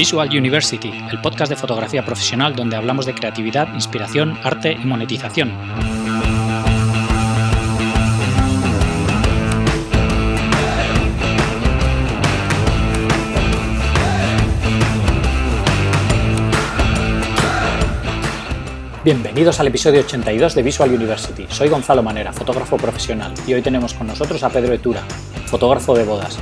[0.00, 5.52] Visual University, el podcast de fotografía profesional donde hablamos de creatividad, inspiración, arte y monetización.
[19.04, 21.46] Bienvenidos al episodio 82 de Visual University.
[21.50, 25.02] Soy Gonzalo Manera, fotógrafo profesional, y hoy tenemos con nosotros a Pedro Etura,
[25.44, 26.38] fotógrafo de bodas.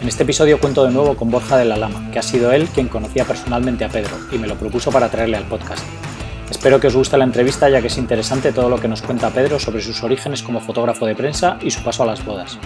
[0.00, 2.68] En este episodio cuento de nuevo con Borja de la Lama, que ha sido él
[2.68, 5.82] quien conocía personalmente a Pedro y me lo propuso para traerle al podcast.
[6.50, 9.30] Espero que os guste la entrevista ya que es interesante todo lo que nos cuenta
[9.30, 12.58] Pedro sobre sus orígenes como fotógrafo de prensa y su paso a las bodas.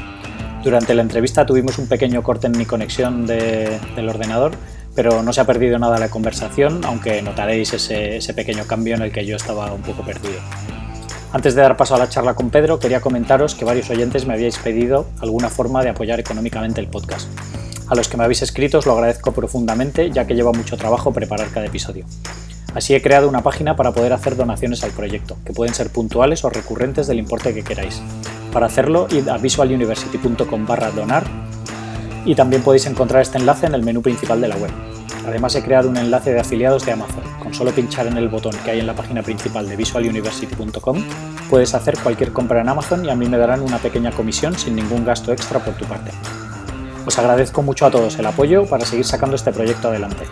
[0.64, 4.52] Durante la entrevista tuvimos un pequeño corte en mi conexión del ordenador,
[4.96, 9.12] pero no se ha perdido nada la conversación, aunque notaréis ese pequeño cambio en el
[9.12, 10.40] que yo estaba un poco perdido.
[11.32, 14.34] Antes de dar paso a la charla con Pedro, quería comentaros que varios oyentes me
[14.34, 17.28] habíais pedido alguna forma de apoyar económicamente el podcast.
[17.88, 21.12] A los que me habéis escrito os lo agradezco profundamente, ya que lleva mucho trabajo
[21.12, 22.04] preparar cada episodio.
[22.74, 26.44] Así he creado una página para poder hacer donaciones al proyecto, que pueden ser puntuales
[26.44, 28.02] o recurrentes del importe que queráis.
[28.52, 31.24] Para hacerlo, id a visualuniversity.com barra donar
[32.24, 34.99] y también podéis encontrar este enlace en el menú principal de la web.
[35.30, 37.22] Además he creado un enlace de afiliados de Amazon.
[37.40, 41.04] Con solo pinchar en el botón que hay en la página principal de visualuniversity.com
[41.48, 44.74] puedes hacer cualquier compra en Amazon y a mí me darán una pequeña comisión sin
[44.74, 46.10] ningún gasto extra por tu parte.
[47.06, 50.24] Os agradezco mucho a todos el apoyo para seguir sacando este proyecto adelante.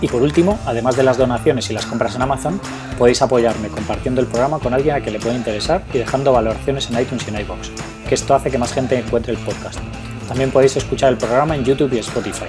[0.00, 2.60] Y por último, además de las donaciones y las compras en Amazon,
[2.98, 6.88] podéis apoyarme compartiendo el programa con alguien a que le pueda interesar y dejando valoraciones
[6.88, 7.72] en iTunes y en iBox,
[8.08, 9.80] que esto hace que más gente encuentre el podcast.
[10.28, 12.44] También podéis escuchar el programa en YouTube y Spotify.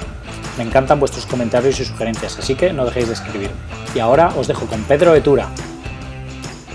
[0.58, 3.50] Me encantan vuestros comentarios y sugerencias, así que no dejéis de escribir.
[3.96, 5.50] Y ahora os dejo con Pedro Etura.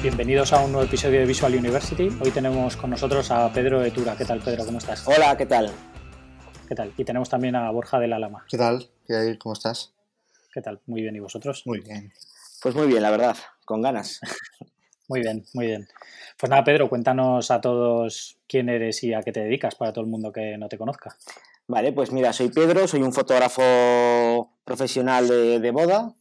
[0.03, 2.09] Bienvenidos a un nuevo episodio de Visual University.
[2.23, 4.17] Hoy tenemos con nosotros a Pedro Etura.
[4.17, 4.65] ¿Qué tal, Pedro?
[4.65, 5.07] ¿Cómo estás?
[5.07, 5.71] Hola, ¿qué tal?
[6.67, 6.91] ¿Qué tal?
[6.97, 8.47] Y tenemos también a Borja de la Lama.
[8.49, 8.89] ¿Qué tal?
[9.07, 9.37] ¿Qué hay?
[9.37, 9.93] ¿Cómo estás?
[10.55, 10.81] ¿Qué tal?
[10.87, 11.15] Muy bien.
[11.15, 11.65] ¿Y vosotros?
[11.67, 12.15] Muy bien.
[12.63, 14.21] Pues muy bien, la verdad, con ganas.
[15.09, 15.87] muy bien, muy bien.
[16.39, 20.05] Pues nada, Pedro, cuéntanos a todos quién eres y a qué te dedicas para todo
[20.05, 21.17] el mundo que no te conozca.
[21.67, 26.15] Vale, pues mira, soy Pedro, soy un fotógrafo profesional de, boda.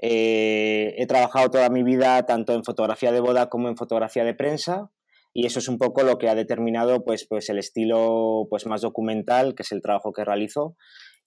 [0.00, 4.34] Eh, he trabajado toda mi vida tanto en fotografía de boda como en fotografía de
[4.34, 4.90] prensa
[5.38, 8.80] y eso es un poco lo que ha determinado pues, pues el estilo pues, más
[8.80, 10.76] documental, que es el trabajo que realizo.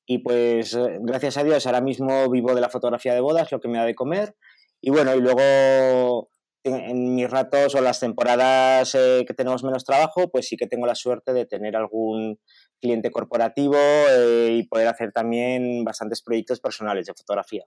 [0.07, 3.67] Y pues gracias a Dios ahora mismo vivo de la fotografía de bodas, lo que
[3.67, 4.35] me da de comer.
[4.81, 6.31] Y bueno, y luego
[6.63, 10.85] en mis ratos o las temporadas eh, que tenemos menos trabajo, pues sí que tengo
[10.85, 12.39] la suerte de tener algún
[12.81, 17.65] cliente corporativo eh, y poder hacer también bastantes proyectos personales de fotografía.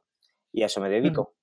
[0.52, 1.34] Y a eso me dedico.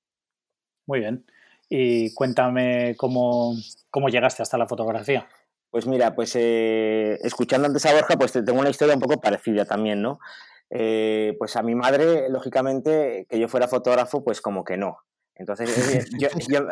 [0.86, 1.26] Muy bien.
[1.70, 3.56] Y cuéntame cómo,
[3.90, 5.28] cómo llegaste hasta la fotografía.
[5.72, 9.66] Pues mira, pues eh, escuchando antes a Borja, pues tengo una historia un poco parecida
[9.66, 10.20] también, ¿no?
[10.72, 15.00] pues a mi madre, lógicamente, que yo fuera fotógrafo, pues como que no.
[15.40, 16.28] Entonces, yo,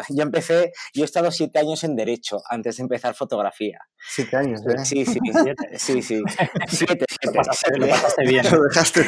[0.10, 3.80] yo, empecé, yo he estado siete años en Derecho antes de empezar fotografía.
[3.98, 4.84] Siete años, ¿eh?
[4.84, 6.22] Sí, sí, siete, sí, sí.
[6.68, 7.28] Siete, siete.
[7.28, 8.46] Lo pasaste, bien.
[8.52, 9.06] Lo dejaste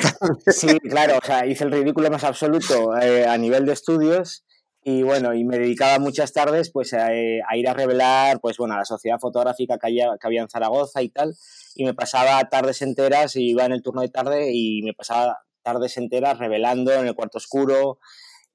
[0.47, 4.45] Sí, claro, o sea, hice el ridículo más absoluto eh, a nivel de estudios
[4.81, 8.55] y bueno, y me dedicaba muchas tardes pues a, eh, a, ir a revelar pues
[8.55, 11.35] bueno, a la sociedad fotográfica que había, que había en Zaragoza y tal,
[11.75, 15.39] y me pasaba tardes enteras, y iba en el turno de tarde y me pasaba
[15.63, 17.99] tardes enteras revelando en el cuarto oscuro,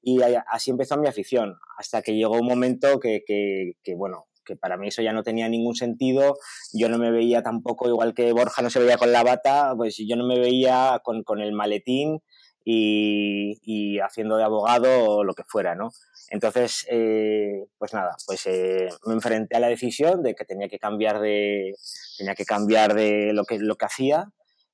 [0.07, 4.77] y así empezó mi afición, hasta que llegó un momento que, que, bueno, que para
[4.77, 6.37] mí eso ya no tenía ningún sentido,
[6.73, 9.97] yo no me veía tampoco, igual que Borja no se veía con la bata, pues
[9.97, 12.19] yo no me veía con, con el maletín
[12.63, 15.89] y, y, haciendo de abogado o lo que fuera, ¿no?
[16.29, 20.77] Entonces, eh, pues nada, pues eh, me enfrenté a la decisión de que tenía que
[20.77, 21.73] cambiar de,
[22.15, 24.25] tenía que cambiar de lo que, lo que hacía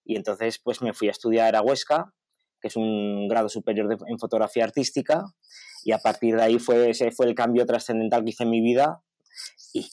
[0.04, 2.14] y entonces pues me fui a estudiar a Huesca
[2.62, 5.24] que es un grado superior en fotografía artística,
[5.84, 8.62] y a partir de ahí fue, ese fue el cambio trascendental que hice en mi
[8.62, 9.02] vida.
[9.74, 9.90] Y,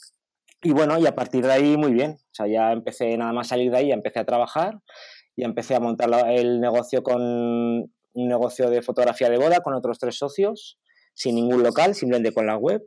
[0.62, 3.48] y, bueno, y a partir de ahí muy bien, o sea, ya empecé nada más
[3.48, 4.80] salir de ahí, ya empecé a trabajar,
[5.36, 9.98] ya empecé a montar el negocio con un negocio de fotografía de boda con otros
[9.98, 10.78] tres socios,
[11.14, 12.82] sin ningún local, simplemente con la web.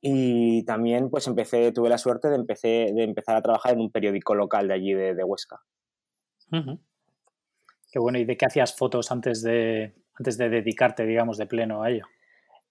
[0.00, 3.90] Y también pues empecé, tuve la suerte de, empecé, de empezar a trabajar en un
[3.90, 5.60] periódico local de allí de, de Huesca.
[7.90, 11.82] Qué bueno, ¿y de qué hacías fotos antes de, antes de dedicarte, digamos, de pleno
[11.82, 12.06] a ello?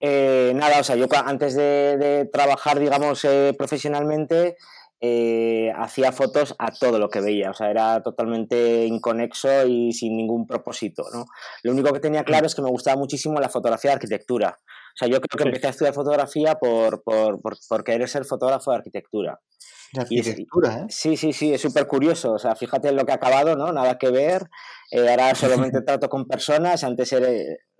[0.00, 4.56] Eh, nada, o sea, yo antes de, trabajar, digamos, eh, profesionalmente,
[5.00, 10.16] eh, hacía fotos a todo lo que veía, o sea, era totalmente inconexo y sin
[10.16, 11.26] ningún propósito, ¿no?
[11.62, 14.58] Lo único que tenía claro es que me gustaba muchísimo la fotografía de arquitectura,
[14.98, 18.78] sea, yo creo que empecé a estudiar fotografía por, por, por, querer ser fotógrafo de
[18.78, 19.38] arquitectura.
[19.92, 20.86] De arquitectura, ¿eh?
[20.88, 22.32] Sí, sí, sí, es súper curioso.
[22.32, 23.72] O sea, fíjate en lo que ha acabado, ¿no?
[23.72, 24.48] Nada que ver.
[24.90, 26.82] Eh, ahora solamente trato con personas.
[26.82, 27.28] Antes era,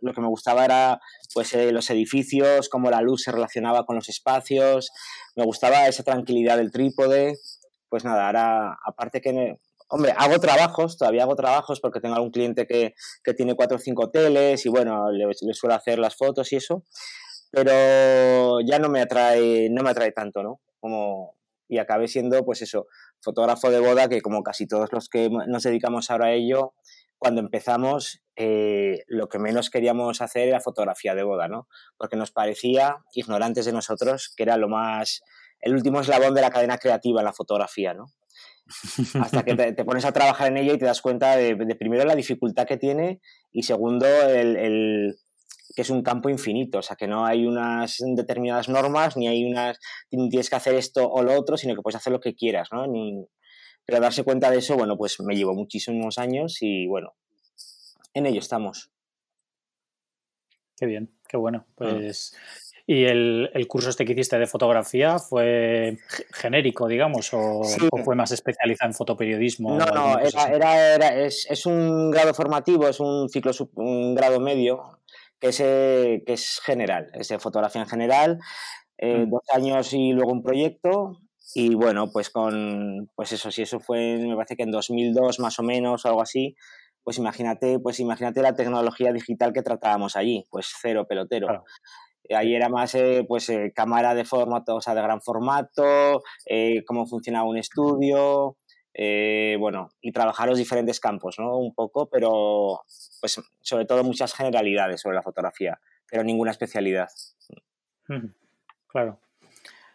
[0.01, 1.01] lo que me gustaba era
[1.33, 4.91] pues, eh, los edificios, cómo la luz se relacionaba con los espacios.
[5.37, 7.39] Me gustaba esa tranquilidad del trípode.
[7.89, 12.67] Pues nada, ahora, aparte que Hombre, hago trabajos, todavía hago trabajos porque tengo algún cliente
[12.67, 12.94] que,
[13.37, 16.83] tiene cuatro o cinco hoteles y bueno, le, suelo hacer las fotos y eso,
[17.53, 20.61] pero ya no me atrae, no me atrae tanto, ¿no?
[20.81, 21.37] Como,
[21.69, 22.88] y acabé siendo, pues eso,
[23.21, 26.75] fotógrafo de boda, que como casi todos los que nos dedicamos ahora a ello,
[27.19, 31.69] cuando empezamos, eh, lo que menos queríamos hacer era fotografía de boda, ¿no?
[31.97, 35.23] Porque nos parecía, ignorantes de nosotros, que era lo más,
[35.61, 38.06] el último eslabón de la cadena creativa en la fotografía, ¿no?
[39.21, 42.17] Hasta que te, pones a trabajar en ello y te das cuenta de, primero la
[42.17, 43.21] dificultad que tiene
[43.53, 45.17] y segundo el,
[45.75, 49.45] que es un campo infinito, o sea que no hay unas determinadas normas ni hay
[49.45, 49.79] unas
[50.11, 52.87] tienes que hacer esto o lo otro, sino que puedes hacer lo que quieras, ¿no?
[53.85, 57.15] pero darse cuenta de eso, bueno, pues me llevó muchísimos años y bueno,
[58.15, 58.91] en ello estamos.
[60.77, 61.67] Qué bien, qué bueno.
[61.69, 61.75] Mm.
[61.77, 62.37] Pues
[62.88, 65.99] ¿Y el, curso este que hiciste de fotografía fue
[66.33, 67.62] genérico, digamos, o,
[68.05, 69.77] fue más especializado en fotoperiodismo?
[69.77, 75.00] No, no, era, era, es, un grado formativo, es un ciclo, un grado medio,
[75.41, 78.38] que es, eh, que es general, es de fotografía en general,
[78.99, 79.31] eh, mm.
[79.31, 81.19] dos años y luego un proyecto.
[81.55, 85.59] Y bueno, pues con, pues eso, si eso fue, me parece que en 2002 más
[85.59, 86.55] o menos, o algo así,
[87.03, 91.65] pues imagínate, pues imagínate la tecnología digital que tratábamos allí, pues cero pelotero.
[92.34, 96.84] Ahí era más eh, pues eh, cámara de formato, o sea, de gran formato, eh,
[96.84, 98.56] cómo funcionaba un estudio,
[99.58, 101.58] bueno, y trabajar los diferentes campos, ¿no?
[101.58, 102.81] Un poco, pero
[103.20, 105.78] pues sobre todo muchas generalidades sobre la fotografía,
[106.11, 107.08] pero ninguna especialidad.
[108.87, 109.20] Claro.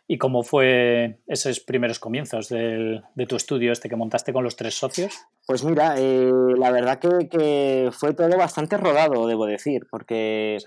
[0.08, 4.76] ¿Y cómo fue esos primeros comienzos de tu estudio este que montaste con los tres
[4.76, 5.26] socios?
[5.48, 10.58] Pues mira, la verdad que, fue todo bastante rodado, debo decir, porque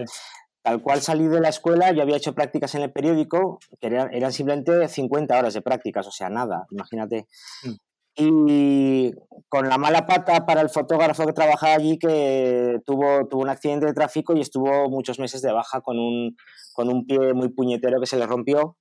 [0.65, 4.33] Tal cual salí de la escuela, yo había hecho prácticas en el periódico, que eran,
[4.33, 7.27] simplemente 50 horas de prácticas, o sea, nada, imagínate.
[7.65, 7.75] Mm.
[8.17, 9.13] Y
[9.51, 13.85] con la mala pata para el fotógrafo que trabajaba allí, que tuvo, tuvo un accidente
[13.85, 16.35] de tráfico y estuvo muchos meses de baja con un,
[16.73, 18.79] con un pie muy puñetero que se le rompió.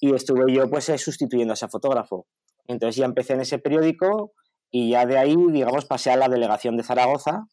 [0.00, 2.26] Y estuve yo pues eh, sustituyendo a ese fotógrafo.
[2.66, 4.32] Entonces ya empecé en ese periódico
[4.72, 7.44] y ya de ahí, digamos, pasé a la delegación de Zaragoza,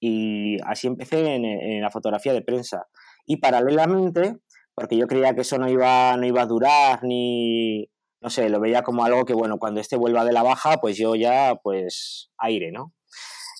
[0.00, 2.86] y así empecé en, la fotografía de prensa.
[3.26, 4.36] Y paralelamente,
[4.74, 7.88] porque yo creía que eso no iba, no iba a durar, ni,
[8.20, 10.96] no sé, lo veía como algo que, bueno, cuando este vuelva de la baja, pues
[10.96, 12.92] yo ya, pues, aire, ¿no?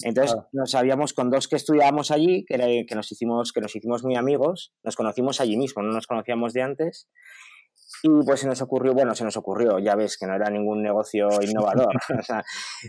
[0.04, 4.04] Entonces nos sabíamos con dos que estudiábamos allí, que, que, nos hicimos, que nos hicimos
[4.04, 7.08] muy amigos, nos conocimos allí mismo, no nos conocíamos de antes,
[8.02, 10.82] y pues se nos ocurrió, bueno, se nos ocurrió, ya ves que no era ningún
[10.82, 11.96] negocio innovador.
[12.18, 12.44] o sea,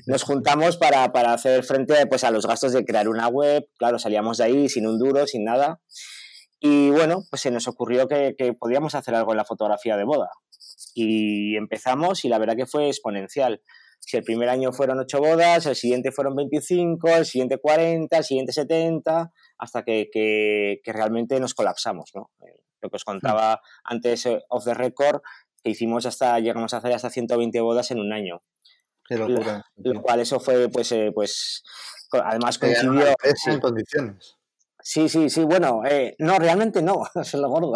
[0.05, 3.67] nos juntamos para, para, hacer frente pues, a los gastos de crear una web.
[3.77, 5.81] Claro, salíamos de ahí sin un duro, sin nada.
[6.59, 10.03] Y bueno, pues se nos ocurrió que, que podíamos hacer algo en la fotografía de
[10.03, 10.29] boda.
[10.95, 13.61] Y empezamos y la verdad que fue exponencial.
[13.99, 18.23] Si el primer año fueron ocho bodas, el siguiente fueron 25, el siguiente 40, el
[18.23, 22.31] siguiente 70, hasta que, que, que realmente nos colapsamos, ¿no?
[22.87, 25.21] Lo que os contaba antes eh, off the record,
[25.63, 28.41] que hicimos hasta, llegamos a hacer hasta 120 bodas en un año.
[29.07, 29.63] Qué locura.
[29.75, 31.63] Lo, cual eso fue, pues, eh, pues
[32.11, 33.15] además coincidió...
[33.47, 34.37] en condiciones.
[34.89, 37.73] Sí, sí, sí, bueno, eh, no, realmente no, eso es lo gordo.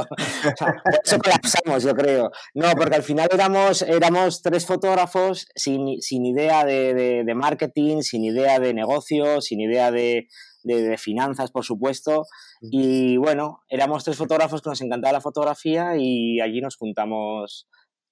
[1.03, 2.31] eso colapsamos, yo creo.
[2.53, 8.23] No, porque al final éramos, éramos tres fotógrafos sin, sin idea de, de, marketing, sin
[8.23, 10.27] idea de negocio, sin idea de,
[10.63, 12.25] de, finanzas, por supuesto.
[12.61, 17.67] Y bueno, éramos tres fotógrafos que nos encantaba la fotografía y allí nos juntamos,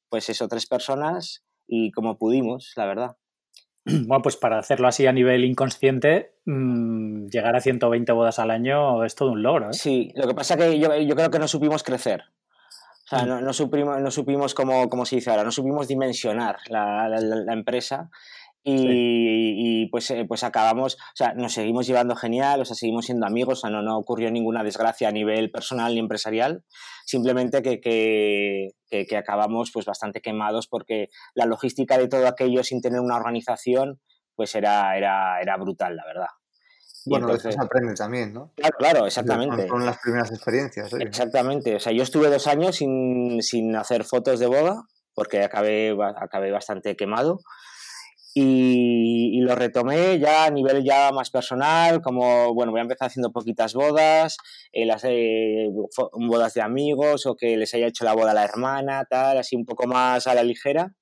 [0.10, 3.18] pues eso, tres personas y como pudimos, la verdad.
[4.08, 9.04] Bueno, pues para hacerlo así a nivel inconsciente, mm, llegar a 120 bodas al año
[9.04, 9.70] es todo un logro.
[9.70, 9.74] ¿eh?
[9.74, 12.24] Sí, lo que pasa es que yo, yo, creo que no supimos crecer.
[13.06, 13.28] O sea, mm.
[13.28, 17.20] no, no, supimos, no supimos como, como se dice ahora, no supimos dimensionar la, la,
[17.20, 18.10] la empresa
[18.64, 23.26] y, pues, eh, pues acabamos, o sea, nos seguimos llevando genial, o sea, seguimos siendo
[23.26, 26.64] amigos, o sea, no, no ocurrió ninguna desgracia a nivel personal ni empresarial,
[27.06, 32.82] simplemente que, que, que, acabamos pues bastante quemados porque la logística de todo aquello sin
[32.82, 34.00] tener una organización,
[34.36, 36.28] pues era, era, era brutal, la verdad.
[37.06, 38.52] bueno, entonces, se aprende también, ¿no?
[38.56, 39.68] Claro, claro exactamente.
[39.68, 40.94] Con, las primeras experiencias.
[40.94, 41.76] Exactamente.
[41.76, 44.84] O sea, yo estuve dos años sin, sin hacer fotos de boda
[45.20, 47.42] porque acabé, acabé bastante quemado.
[48.34, 53.32] Y, lo retomé ya a nivel ya más personal, como, bueno, voy a empezar haciendo
[53.32, 54.38] poquitas bodas,
[54.72, 55.70] eh, las eh,
[56.14, 59.56] bodas de amigos o que les haya hecho la boda a la hermana, tal, así
[59.56, 60.94] un poco más a la ligera.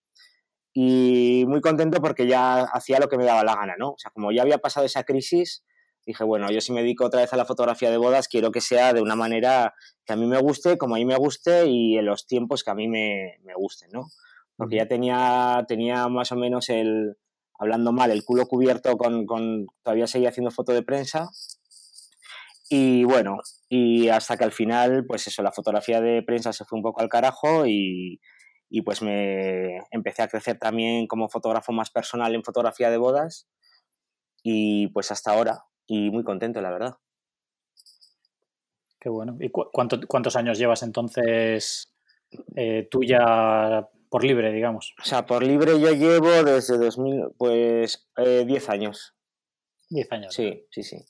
[0.73, 3.91] Y muy contento porque ya hacía lo que me daba la gana, ¿no?
[3.91, 5.65] O sea, como ya había pasado esa crisis,
[6.05, 8.61] dije, bueno, yo si me dedico otra vez a la fotografía de bodas, quiero que
[8.61, 9.73] sea de una manera
[10.05, 12.71] que a mí me guste, como a mí me guste y en los tiempos que
[12.71, 14.07] a mí me, me gusten, ¿no?
[14.57, 17.15] Porque ya tenía, tenía más o menos el,
[17.57, 21.29] hablando mal, el culo cubierto con, con, todavía seguía haciendo foto de prensa.
[22.69, 23.37] Y bueno,
[23.69, 27.01] y hasta que al final, pues eso, la fotografía de prensa se fue un poco
[27.01, 28.19] al carajo y,
[28.69, 33.47] y pues me empecé a crecer también como fotógrafo más personal en fotografía de bodas
[34.43, 36.97] y pues hasta ahora y muy contento la verdad.
[38.99, 39.37] Qué bueno.
[39.39, 41.93] ¿Y cu cuánto, cuántos años llevas entonces
[42.55, 44.93] eh, tú ya por libre, digamos.
[45.01, 49.15] O sea, por libre yo llevo desde 2000, pues eh, 10 años.
[49.89, 50.33] 10 años.
[50.33, 51.05] Sí, sí, sí.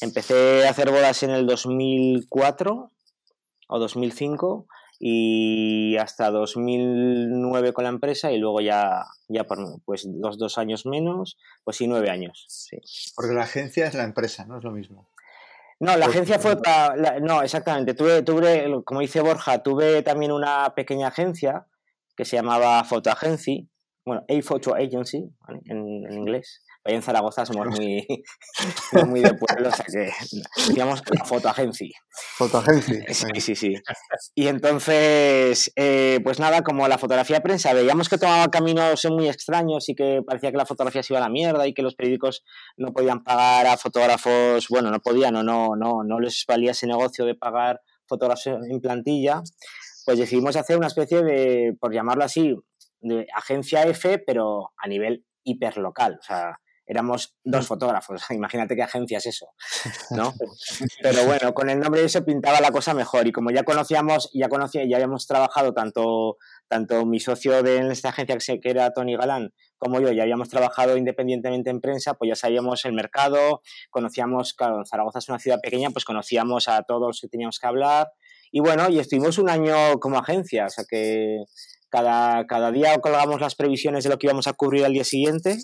[0.00, 2.92] Empecé a hacer bodas en el 2004
[3.68, 4.66] o 2005
[4.98, 10.86] y hasta 2009 con la empresa y luego ya, ya por pues dos, dos años
[10.86, 12.46] menos, pues sí, nueve años.
[12.48, 12.78] Sí.
[13.14, 15.08] Porque la agencia es la empresa, no es lo mismo.
[15.78, 17.92] No, la agencia fue para, no, exactamente.
[17.92, 21.66] Tuve, tuve, como dice Borja, tuve también una pequeña agencia
[22.16, 23.68] que se llamaba Photo Agency,
[24.06, 25.28] bueno, A Photo Agency
[25.66, 26.62] en, en, inglés.
[26.84, 28.06] Ahí en Zaragoza somos muy,
[29.08, 30.12] muy de pueblo, o sea que
[30.68, 31.90] digamos Photo Agency.
[32.36, 33.00] Photo Agency.
[33.12, 33.74] Sí, sí, sí.
[34.36, 39.88] Y entonces, eh, pues nada, como la fotografía prensa, veíamos que tomaba caminos muy extraños
[39.88, 42.44] y que parecía que la fotografía se iba a la mierda y que los periódicos
[42.76, 46.86] no podían pagar a fotógrafos, bueno, no podían o no, no, no les valía ese
[46.86, 49.42] negocio de pagar fotógrafos en plantilla
[50.06, 52.54] pues decidimos hacer una especie de, por llamarlo así,
[53.00, 56.18] de agencia F, pero a nivel hiperlocal.
[56.20, 58.22] O sea, éramos dos fotógrafos.
[58.30, 59.48] Imagínate qué agencia es eso,
[60.10, 60.32] ¿no?
[61.02, 63.26] Pero bueno, con el nombre de eso pintaba la cosa mejor.
[63.26, 66.36] Y como ya conocíamos, ya conocía, ya habíamos trabajado tanto,
[66.68, 70.96] tanto mi socio de esta agencia que era Tony Galán, como yo, ya habíamos trabajado
[70.96, 73.60] independientemente en prensa, pues ya sabíamos el mercado,
[73.90, 77.66] conocíamos, claro, Zaragoza es una ciudad pequeña, pues conocíamos a todos los que teníamos que
[77.66, 78.06] hablar
[78.52, 81.44] y bueno, y estuvimos un año como agencia, o sea que
[81.88, 85.58] cada, cada día colgamos las previsiones de lo que íbamos a cubrir al día siguiente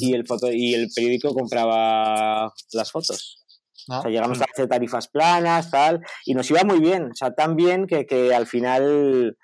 [0.00, 3.44] y el, foto, y el periódico compraba las fotos.
[3.88, 7.32] O sea, llegamos a hacer tarifas planas, tal, y nos iba muy bien, o sea,
[7.32, 9.36] tan bien que, que al final,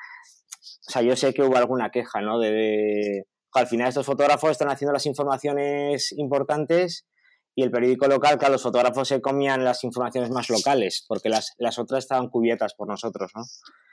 [0.86, 2.38] o sea, yo sé que hubo alguna queja, ¿no?
[2.38, 7.06] De, de, al final estos fotógrafos están haciendo las informaciones importantes
[7.54, 11.54] y el periódico local, claro, los fotógrafos se comían las informaciones más locales, porque las,
[11.58, 13.42] las otras estaban cubiertas por nosotros, ¿no?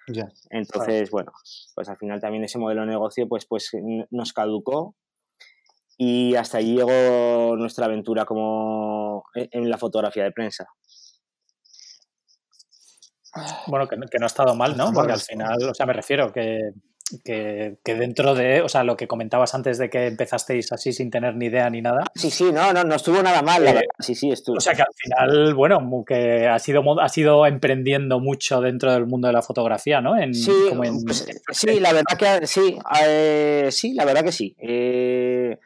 [0.07, 0.27] Ya.
[0.49, 1.31] Entonces, bueno,
[1.75, 3.69] pues al final también ese modelo de negocio pues, pues
[4.09, 4.95] nos caducó
[5.95, 10.65] y hasta allí llegó nuestra aventura como en la fotografía de prensa.
[13.67, 14.91] Bueno, que, que no ha estado mal, ¿no?
[14.91, 16.71] Porque al final, o sea, me refiero que
[17.23, 21.09] que, que, dentro de, o sea, lo que comentabas antes de que empezasteis así sin
[21.09, 22.03] tener ni idea ni nada.
[22.15, 24.57] Sí, sí, no, no, no estuvo nada mal, eh, Sí, sí, estuvo.
[24.57, 29.05] O sea, que al final, bueno, que ha sido, ha sido emprendiendo mucho dentro del
[29.05, 30.17] mundo de la fotografía, ¿no?
[30.17, 31.03] En, sí, como en...
[31.03, 34.55] Pues, sí, la verdad que sí, eh, sí, la verdad que sí.
[34.59, 35.57] Eh,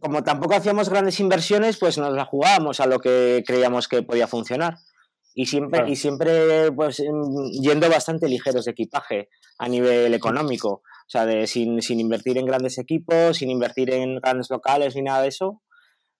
[0.00, 4.26] como tampoco hacíamos grandes inversiones, pues nos la jugábamos a lo que creíamos que podía
[4.26, 4.78] funcionar
[5.38, 5.92] y siempre, claro.
[5.92, 7.02] y siempre pues,
[7.60, 9.28] yendo bastante ligeros de equipaje
[9.58, 10.80] a nivel económico.
[10.80, 15.02] O sea, de, sin, sin invertir en grandes equipos, sin invertir en grandes locales ni
[15.02, 15.60] nada de eso.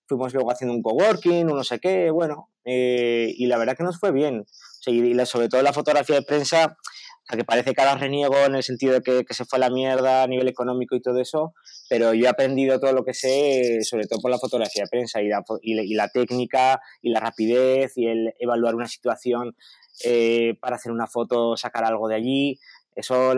[0.06, 3.84] Fuimos luego haciendo un coworking, un no sé qué, bueno, eh, y la verdad que
[3.84, 4.40] nos fue bien.
[4.40, 7.96] O sea, y sobre todo la fotografía de prensa, o sea, que parece que ahora
[7.96, 10.94] reniego en el sentido de que, que, se fue a la mierda a nivel económico
[10.94, 11.54] y todo eso,
[11.88, 15.22] pero yo he aprendido todo lo que sé, sobre todo por la fotografía de prensa
[15.22, 19.56] y la, y, y la técnica y la rapidez y el evaluar una situación
[20.04, 22.58] eh, para hacer una foto, sacar algo de allí.
[22.94, 23.34] Eso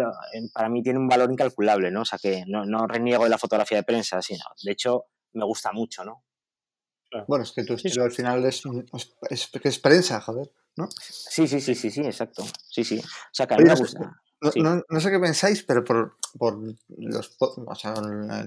[0.52, 2.02] para mí tiene un valor incalculable, ¿no?
[2.02, 5.44] O sea, que no, no reniego de la fotografía de prensa, sino, de hecho, me
[5.44, 6.24] gusta mucho, ¿no?
[7.26, 8.62] Bueno, es que tu estilo al final es,
[9.30, 10.50] es, es prensa, joder.
[10.78, 10.88] ¿no?
[11.00, 12.44] Sí, sí, sí, sí, sí, exacto.
[12.70, 13.00] Sí, sí.
[13.00, 14.22] O sea, que a mí me gusta.
[14.40, 14.60] No, sí.
[14.60, 16.58] no, no, sé qué pensáis, pero por, por
[16.96, 17.94] los, o sea,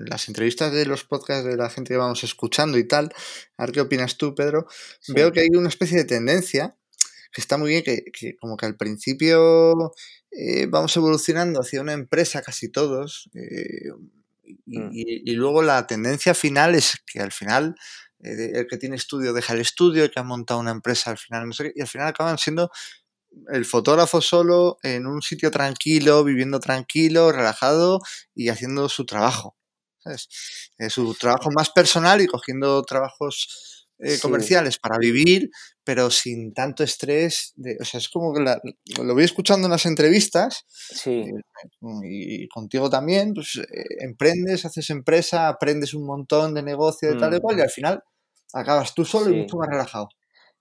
[0.05, 3.11] las entrevistas de los podcasts de la gente que vamos escuchando y tal,
[3.57, 4.67] a ver qué opinas tú, Pedro,
[5.01, 5.13] sí.
[5.13, 6.77] veo que hay una especie de tendencia
[7.31, 9.93] que está muy bien, que, que como que al principio
[10.31, 13.89] eh, vamos evolucionando hacia una empresa casi todos, eh,
[14.65, 14.89] y, mm.
[14.93, 17.75] y, y, luego la tendencia final es que al final
[18.23, 21.17] eh, el que tiene estudio deja el estudio, el que ha montado una empresa al
[21.17, 22.71] final, no sé qué, y al final acaban siendo
[23.51, 27.99] el fotógrafo solo en un sitio tranquilo, viviendo tranquilo, relajado
[28.35, 29.55] y haciendo su trabajo.
[30.79, 35.51] Eh, su trabajo más personal y cogiendo trabajos eh, comerciales para vivir,
[35.83, 37.53] pero sin tanto estrés.
[37.55, 40.65] De, o sea, es como que lo voy escuchando en las entrevistas.
[40.69, 41.25] Sí.
[42.03, 43.61] y, contigo también, pues
[43.99, 47.63] emprendes, haces empresa, aprendes un montón de negocio, de tal y cual, y mm.
[47.63, 48.03] al final
[48.53, 50.09] acabas tú solo y mucho más relajado.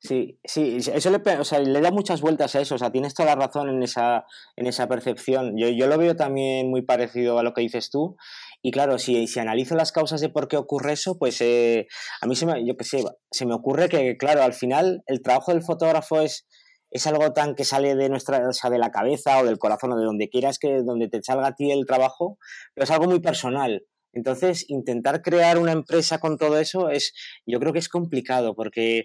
[0.02, 3.68] Sí, sí, eso le, da muchas vueltas a eso, o sea, tienes toda la razón
[3.68, 4.24] en esa,
[4.56, 5.58] en esa percepción.
[5.58, 8.16] Yo, yo lo veo también muy parecido a lo que dices tú,
[8.62, 11.86] y claro, si, si analizo las causas de por qué ocurre eso, pues eh,
[12.22, 15.20] a mí se me, yo que sé, se me ocurre que, claro, al final el
[15.20, 16.46] trabajo del fotógrafo es,
[16.90, 20.04] es algo tan que sale de nuestra, de la cabeza o del corazón o de
[20.06, 22.38] donde quieras que donde te salga a ti el trabajo,
[22.74, 23.84] pero es algo muy personal.
[24.12, 27.12] Entonces, intentar crear una empresa con todo eso es,
[27.46, 29.04] yo creo que es complicado porque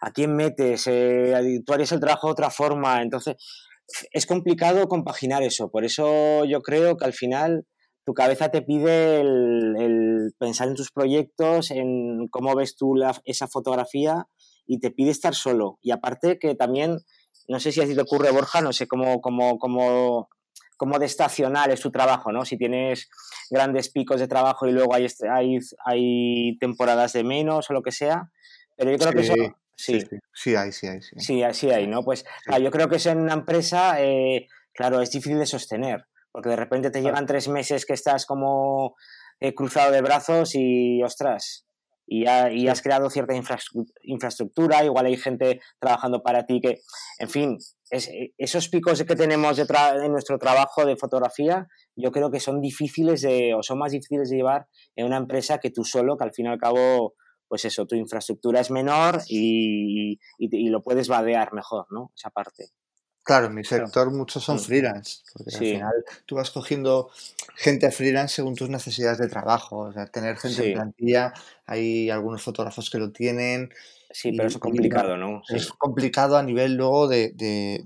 [0.00, 3.36] a quién metes, eh, tú harías el trabajo de otra forma, entonces
[4.12, 7.66] es complicado compaginar eso, por eso yo creo que al final
[8.08, 12.94] tu cabeza te pide el, pensar en tus proyectos, en cómo ves tú
[13.26, 14.26] esa fotografía
[14.66, 15.78] y te pide estar solo.
[15.82, 17.00] Y aparte que también,
[17.48, 20.30] no sé si así te ocurre Borja, no sé cómo, cómo, cómo,
[20.78, 22.46] cómo de estacional es tu trabajo, ¿no?
[22.46, 23.10] Si tienes
[23.50, 27.92] grandes picos de trabajo y luego hay, hay, hay temporadas de menos o lo que
[27.92, 28.30] sea,
[28.78, 29.34] pero yo creo que eso
[29.78, 30.00] Sí.
[30.34, 31.00] sí, hay, sí hay.
[31.00, 32.02] Sí, sí, hay, ¿no?
[32.02, 32.24] Pues
[32.60, 36.56] yo creo que eso en una empresa, eh, claro, es difícil de sostener, porque de
[36.56, 38.96] repente te llegan tres meses que estás como
[39.38, 41.64] eh, cruzado de brazos y, ostras,
[42.08, 43.34] y, has creado cierta
[44.02, 46.80] infraestructura, igual hay gente trabajando para ti que,
[47.20, 47.58] en fin,
[47.92, 49.66] eh, esos picos que tenemos de
[50.02, 54.28] en nuestro trabajo de fotografía, yo creo que son difíciles de, o son más difíciles
[54.28, 54.66] de llevar
[54.96, 57.14] en una empresa que tú solo, que al fin y al cabo
[57.48, 62.12] pues eso, tu infraestructura es menor y, lo puedes vadear mejor, ¿no?
[62.16, 62.70] Esa parte.
[63.24, 64.60] Claro, en mi sector muchos son mm.
[64.60, 67.10] freelance, porque al final tú vas cogiendo
[67.56, 71.34] gente freelance según tus necesidades de trabajo, o sea, tener gente en plantilla,
[71.66, 73.68] hay algunos fotógrafos que lo tienen.
[74.10, 75.42] Sí, pero es complicado, ¿no?
[75.50, 77.34] Es complicado a nivel luego de,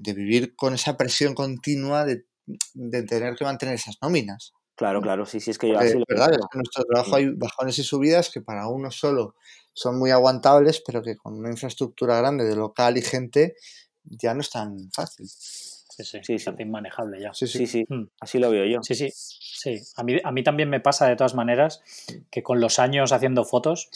[0.00, 2.25] vivir con esa presión continua de,
[3.02, 4.52] tener que mantener esas nóminas.
[4.83, 7.15] Claro, claro, sí, sí, es que yo así lo verdad, es que en nuestro trabajo
[7.15, 9.37] hay bajones y subidas que para uno solo
[9.73, 13.54] son muy aguantables, pero que con una infraestructura grande de local y gente
[14.04, 15.28] ya no es tan fácil.
[16.04, 17.32] Sí, sí, sí, es inmanejable ya.
[17.32, 18.08] Sí, sí, sí, hmm.
[18.21, 18.78] así lo veo yo.
[18.82, 19.80] Sí, sí, sí.
[19.97, 21.82] A mí, a mí también me pasa de todas maneras
[22.30, 23.91] que con los años haciendo fotos,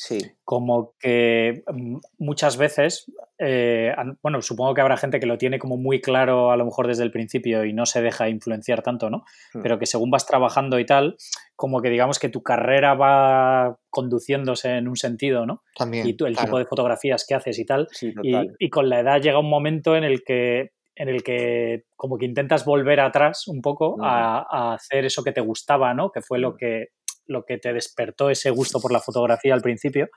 [0.45, 5.77] como que mm, muchas veces, eh, bueno, supongo que habrá gente que lo tiene como
[5.77, 9.25] muy claro a lo mejor desde el principio y no se deja influenciar tanto, ¿no?
[9.53, 9.63] Hmm.
[9.63, 11.17] Pero que según vas trabajando y tal,
[11.57, 15.63] como que digamos que tu carrera va conduciéndose en un sentido, ¿no?
[15.77, 16.07] También.
[16.07, 17.89] Y tú, el tipo de fotografías que haces y tal.
[18.01, 22.17] y, y, con la edad llega un momento en el que en el que como
[22.17, 26.11] que intentas volver atrás un poco a, hacer eso que te gustaba, ¿no?
[26.11, 26.89] Que fue lo que,
[27.27, 30.09] lo que te despertó ese gusto por la fotografía al principio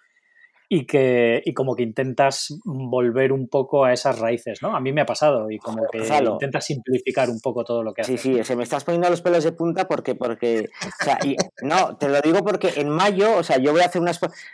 [0.71, 4.75] y que y como que intentas volver un poco a esas raíces, ¿no?
[4.75, 8.01] A mí me ha pasado y como que intentas simplificar un poco todo lo que
[8.01, 8.21] haces.
[8.21, 10.69] Sí, sí, se me estás poniendo los pelos de punta porque, porque,
[11.01, 11.19] o sea,
[11.63, 14.11] no, te lo digo porque en mayo, o sea, yo voy a hacer una,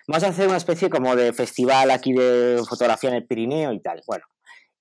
[0.07, 3.81] vamos a hacer una especie como de festival aquí de fotografía en el Pirineo y
[3.81, 4.01] tal.
[4.07, 4.25] Bueno,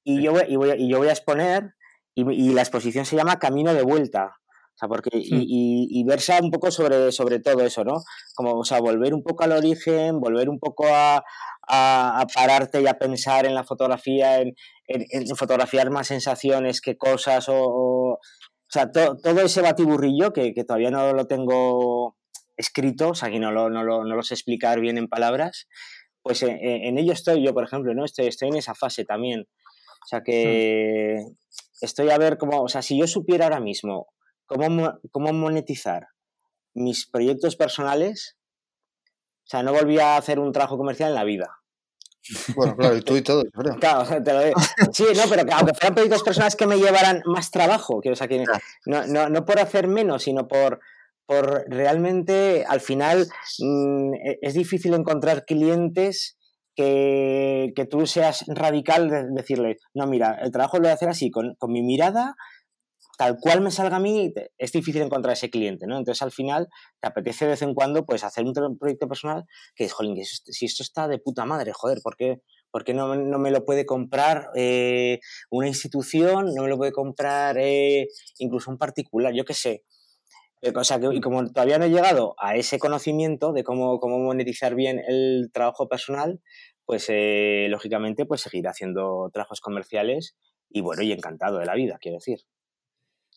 [0.05, 1.75] y yo, voy, y, voy, y yo voy a exponer,
[2.15, 4.37] y, la exposición se llama Camino de Vuelta.
[4.75, 8.03] O sea, porque, y, y, versa un poco sobre, sobre todo eso, ¿no?
[8.35, 11.25] Como, o sea, volver un poco al origen, volver un poco a,
[11.69, 14.55] a, pararte y a pensar en la fotografía, en,
[14.87, 18.21] en, fotografiar más sensaciones que cosas, o, o,
[18.69, 22.17] sea, todo ese batiburrillo que, que, todavía no lo tengo
[22.57, 25.69] escrito, o sea, que no lo, no lo, no lo sé explicar bien en palabras,
[26.23, 28.05] pues en, en, ello estoy yo, por ejemplo, ¿no?
[28.05, 29.47] Estoy, estoy en esa fase también.
[30.05, 31.25] O sea que
[31.81, 34.09] estoy a ver cómo, o sea, si yo supiera ahora mismo
[34.45, 36.09] cómo, cómo monetizar
[36.75, 38.37] mis proyectos personales,
[39.45, 41.59] o sea, no volvía a hacer un trabajo comercial en la vida.
[42.55, 43.45] Bueno, claro, y tú y todo,
[43.81, 44.61] Claro, te lo digo.
[44.93, 48.29] Sí, no, pero aunque fueran proyectos personales que me llevaran más trabajo, que, o sea,
[48.29, 48.45] que
[48.87, 50.81] no, no, no por hacer menos, sino por,
[51.27, 53.27] por realmente, al final,
[53.59, 56.39] mm, e, es difícil encontrar clientes
[56.75, 61.09] que, que, tú seas radical de decirle, no, mira, el trabajo lo voy a hacer
[61.09, 62.37] así, con, con mi mirada,
[63.17, 65.99] tal cual me salga a mí, es difícil encontrar ese cliente, ¿no?
[65.99, 66.69] Entonces al final
[67.01, 70.83] te apetece de vez en cuando pues hacer un proyecto personal que, jolín, si esto
[70.83, 75.21] está de puta madre, joder, ¿por qué, por no, no, me lo puede comprar eh,
[75.51, 78.09] una institución, no me lo puede comprar eh,
[78.39, 79.85] incluso un particular, yo qué sé?
[80.65, 84.01] Eh, o sea, que, y como todavía no he llegado a ese conocimiento de cómo,
[84.01, 86.41] cómo monetizar bien el trabajo personal,
[86.87, 90.37] pues eh, lógicamente pues seguir haciendo trabajos comerciales
[90.71, 92.41] y bueno, y encantado de la vida, quiero decir.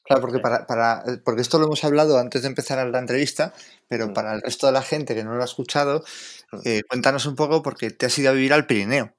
[0.05, 3.53] Claro, porque, para, para, porque esto lo hemos hablado antes de empezar la entrevista,
[3.89, 4.13] pero mm.
[4.13, 6.05] para el resto de la gente que no lo ha escuchado,
[6.53, 6.59] mm.
[6.63, 9.13] eh, cuéntanos un poco porque te has ido a vivir al Pirineo.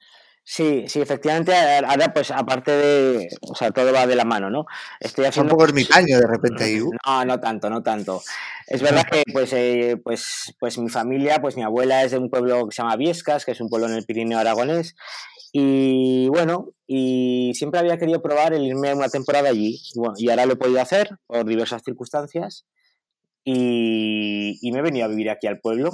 [0.50, 4.64] Sí, sí, efectivamente, ahora pues aparte de, o sea, todo va de la mano, ¿no?
[4.98, 5.52] Estoy haciendo...
[5.52, 6.80] un poco ermitaño de repente ahí.
[6.80, 6.90] Uh.
[7.06, 8.22] No, no tanto, no tanto.
[8.66, 12.30] Es verdad que pues, eh, pues, pues mi familia, pues mi abuela es de un
[12.30, 14.96] pueblo que se llama Viescas, que es un pueblo en el Pirineo aragonés,
[15.52, 20.46] y bueno, y siempre había querido probar el irme una temporada allí, bueno, y ahora
[20.46, 22.64] lo he podido hacer por diversas circunstancias,
[23.44, 25.90] y, me he venido a vivir aquí al pueblo,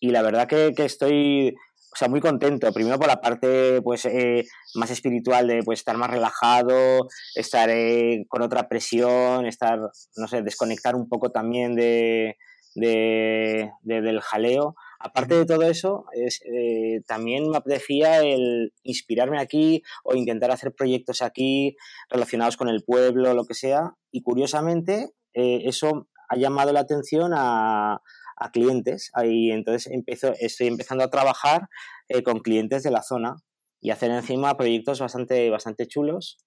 [0.00, 1.54] y la verdad que, que estoy
[1.92, 2.72] o sea, muy contento.
[2.72, 8.24] Primero por la parte pues, eh, más espiritual de pues, estar más relajado, estar eh,
[8.28, 9.78] con otra presión, estar,
[10.16, 12.36] no sé, desconectar un poco también de,
[12.74, 14.74] del jaleo.
[15.00, 20.74] Aparte de todo eso, es, eh, también me apetecía el inspirarme aquí o intentar hacer
[20.74, 21.76] proyectos aquí
[22.10, 23.94] relacionados con el pueblo, lo que sea.
[24.10, 28.00] Y curiosamente, eso ha llamado la atención a,
[28.38, 29.10] a clientes.
[29.14, 31.68] Ahí entonces empiezo, estoy empezando a trabajar
[32.08, 33.36] eh, con clientes de la zona
[33.80, 36.38] y hacer encima proyectos bastante, bastante chulos.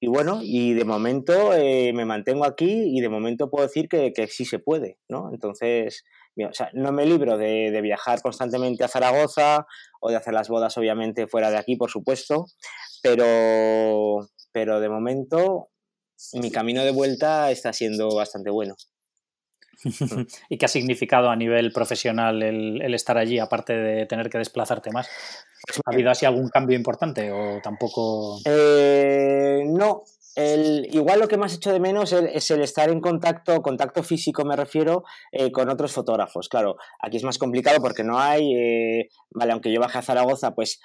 [0.00, 4.12] Y bueno, y de momento eh, me mantengo aquí y de momento puedo decir que,
[4.12, 5.30] que sí se puede, ¿no?
[5.32, 6.04] Entonces,
[6.36, 9.66] o sea, no me libro de, de, viajar constantemente a Zaragoza
[10.00, 12.46] o de hacer las bodas, obviamente, fuera de aquí, por supuesto,
[13.02, 15.68] pero, pero de momento
[16.34, 18.74] mi camino de vuelta está siendo bastante bueno.
[20.48, 24.90] ¿Y qué ha significado a nivel profesional el, estar allí, aparte de tener que desplazarte
[24.90, 25.08] más?
[25.66, 28.38] Pues ¿Ha habido así algún cambio importante o tampoco?
[28.44, 30.04] Eh, no,
[31.04, 34.56] igual lo que más hecho de menos es, el estar en contacto, contacto físico me
[34.56, 36.48] refiero, eh, con otros fotógrafos.
[36.48, 40.54] Claro, aquí es más complicado porque no hay, eh, vale, aunque yo baje a Zaragoza,
[40.54, 40.80] pues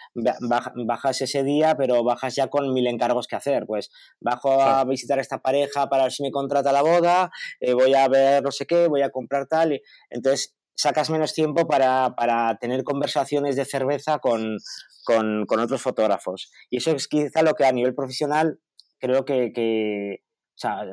[0.86, 3.66] bajas ese día, pero bajas ya con mil encargos que hacer.
[3.66, 7.74] Pues bajo a visitar a esta pareja para ver si me contrata la boda, eh,
[7.74, 9.72] voy a ver no sé qué, voy a comprar tal.
[9.74, 14.58] Y, entonces sacas menos tiempo para, para tener conversaciones de cerveza con,
[15.06, 16.52] con, con otros fotógrafos.
[16.70, 18.60] Y eso es quizá lo que a nivel profesional
[19.00, 20.86] creo que, que o sea,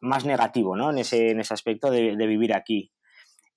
[0.00, 0.90] más negativo ¿no?
[0.90, 2.92] en, ese, en ese aspecto de, de vivir aquí.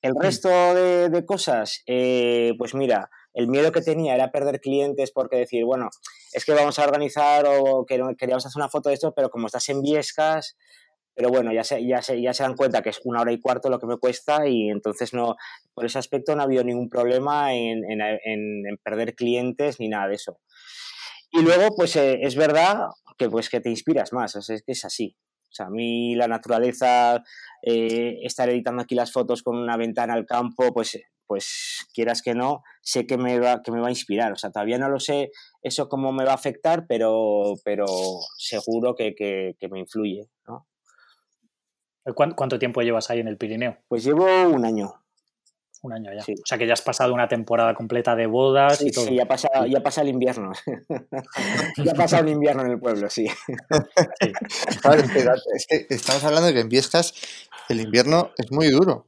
[0.02, 0.20] El mm.
[0.20, 5.38] resto de, de cosas, eh, pues mira, el miedo que tenía era perder clientes porque
[5.38, 5.89] decir, bueno,
[6.32, 9.48] es que vamos a organizar o que queríamos hacer una foto de esto, pero como
[9.48, 10.58] estás en Viescas,
[11.15, 13.39] pero bueno, ya se, ya, se, ya se dan cuenta que es una hora y
[13.39, 15.38] cuarto lo que me cuesta y entonces no,
[15.74, 20.10] por ese aspecto no ha habido ningún problema en, en, en perder clientes ni nada
[20.10, 20.39] de eso.
[21.38, 24.86] Y luego, pues eh, es verdad que, pues, que te inspiras más, es, que es
[24.86, 25.15] así.
[25.50, 27.24] O sea, a mí la naturaleza,
[27.62, 32.36] eh, estar editando aquí las fotos con una ventana al campo, pues, pues quieras que
[32.36, 34.32] no, sé que me, va, que me va a inspirar.
[34.32, 37.86] O sea, todavía no lo sé eso cómo me va a afectar, pero, pero
[38.38, 40.30] seguro que, que, que me influye.
[40.48, 40.67] ¿no?
[42.13, 43.78] ¿Cuánto tiempo llevas ahí en el Pirineo?
[43.88, 45.05] Pues llevo un año
[45.86, 46.21] un año ya.
[46.21, 49.06] O sea que ya has pasado una temporada completa de bodas y todo.
[49.06, 50.52] Sí, ya pasa, ya pasa el invierno.
[51.78, 53.28] ya ha pasado el invierno en el pueblo, sí.
[55.56, 57.13] es que estamos hablando de que en Viescas
[57.69, 59.08] el invierno es muy duro.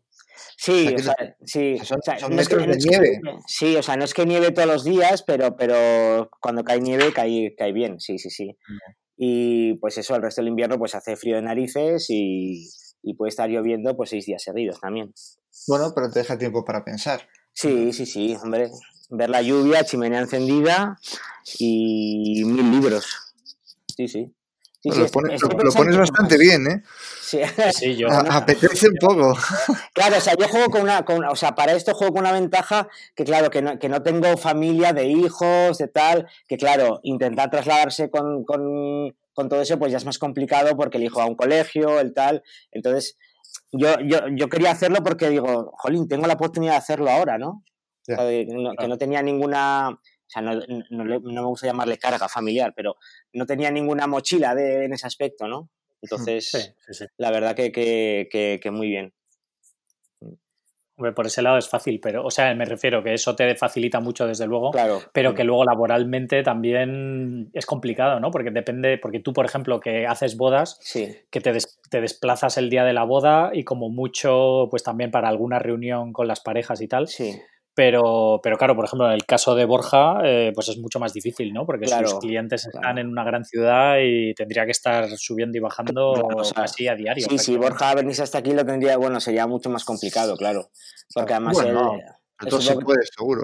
[0.60, 1.78] Sí, o sea, sí.
[1.84, 2.00] Son,
[2.32, 3.22] no es que, de nieve.
[3.46, 7.14] sí, o sea, no es que nieve todos los días, pero, pero cuando cae nieve
[7.14, 8.58] cae, cae bien, sí, sí, sí.
[9.16, 12.68] Y pues eso, el resto del invierno pues hace frío de narices y,
[13.08, 15.14] y puede estar lloviendo pues seis días seguidos también.
[15.68, 17.22] Bueno, pero te deja tiempo para pensar.
[17.54, 18.70] Sí, sí, sí, hombre.
[19.10, 21.00] Ver la lluvia, chimenea encendida
[21.58, 23.06] y mil libros.
[23.96, 24.34] Sí, sí.
[24.84, 26.84] lo, pones, bastante bien, ¿eh?
[27.22, 27.40] Sí,
[27.74, 28.10] sí yo.
[28.12, 29.34] apetece un poco.
[29.94, 32.90] Claro, o sea, yo juego con una, O sea, para esto juego con una ventaja
[33.16, 37.50] que, claro, que no, que no tengo familia de hijos, de tal, que, claro, intentar
[37.50, 41.26] trasladarse con, con, con todo eso, pues ya es más complicado porque el hijo va
[41.26, 42.42] a un colegio, el tal.
[42.72, 43.20] Entonces,
[43.72, 47.64] yo, yo, yo quería hacerlo porque digo, jolín, tengo la oportunidad de hacerlo ahora, ¿no?
[48.04, 48.48] que,
[48.88, 50.54] no tenía ninguna, o sea, no,
[50.90, 52.96] no, me gusta llamarle carga familiar, pero
[53.34, 55.70] no tenía ninguna mochila de, en ese aspecto, ¿no?
[56.02, 56.74] Entonces,
[57.18, 59.14] la verdad que, que, que, muy bien.
[60.98, 64.26] Por ese lado es fácil, pero, o sea, me refiero que eso te facilita mucho,
[64.26, 65.00] desde luego, claro.
[65.14, 68.32] pero que luego laboralmente también es complicado, ¿no?
[68.32, 70.80] Porque depende, porque tú, por ejemplo, que haces bodas,
[71.30, 71.56] que te,
[71.90, 76.14] te, desplazas el día de la boda y como mucho, pues también para alguna reunión
[76.14, 77.08] con las parejas y tal.
[77.08, 77.40] Sí.
[77.78, 81.14] Pero, pero claro, por ejemplo, en el caso de Borja, eh, pues es mucho más
[81.14, 81.64] difícil, ¿no?
[81.64, 86.28] Porque sus clientes están en una gran ciudad y tendría que estar subiendo y bajando
[86.56, 87.28] así a diario.
[87.30, 90.72] Sí, si Borja venís hasta aquí lo tendría, bueno, sería mucho más complicado, claro.
[91.14, 91.78] Porque además él,
[92.42, 93.44] Entonces se puede, seguro.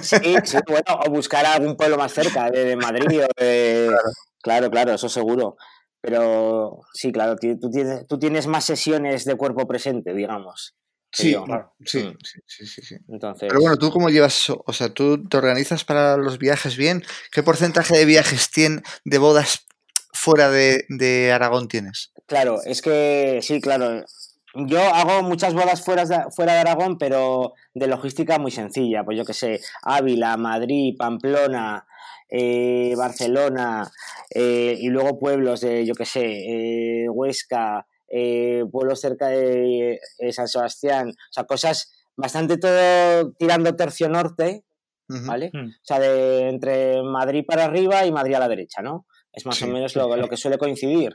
[0.00, 3.88] Sí, sí, bueno, o buscar algún pueblo más cerca de, Madrid o de...
[3.88, 4.08] Claro.
[4.42, 5.58] claro, claro, eso seguro.
[6.00, 10.74] Pero sí, claro, tú tienes, tú tienes más sesiones de cuerpo presente, digamos.
[11.16, 11.72] Sí, claro.
[11.78, 11.84] Mm.
[11.86, 12.12] sí,
[12.46, 13.48] sí, sí, sí, Entonces...
[13.48, 14.62] Pero bueno, ¿tú cómo llevas eso?
[14.66, 17.02] O sea, ¿tú te organizas para los viajes bien?
[17.32, 19.66] ¿Qué porcentaje de viajes tiene, de bodas
[20.12, 22.12] fuera de, de Aragón tienes?
[22.26, 24.04] Claro, es que sí, claro.
[24.54, 29.02] Yo hago muchas bodas fuera de, fuera de Aragón, pero de logística muy sencilla.
[29.02, 31.86] Pues yo qué sé, Ávila, Madrid, Pamplona,
[32.28, 33.90] eh, Barcelona
[34.34, 37.86] eh, y luego pueblos de, yo qué sé, eh, Huesca,
[38.70, 39.98] pueblos cerca de
[40.30, 44.64] San Sebastián, o sea, cosas bastante todo tirando tercio norte,
[45.08, 45.50] ¿vale?
[45.52, 45.68] Mm.
[45.68, 49.06] O sea, de entre Madrid para arriba y Madrid a la derecha, ¿no?
[49.32, 51.14] Es más o menos lo, lo, que suele coincidir.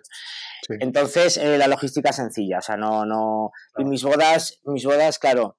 [0.79, 3.51] Entonces, la logística es sencilla, o sea, no, no.
[3.77, 5.57] Y mis bodas, mis bodas, claro,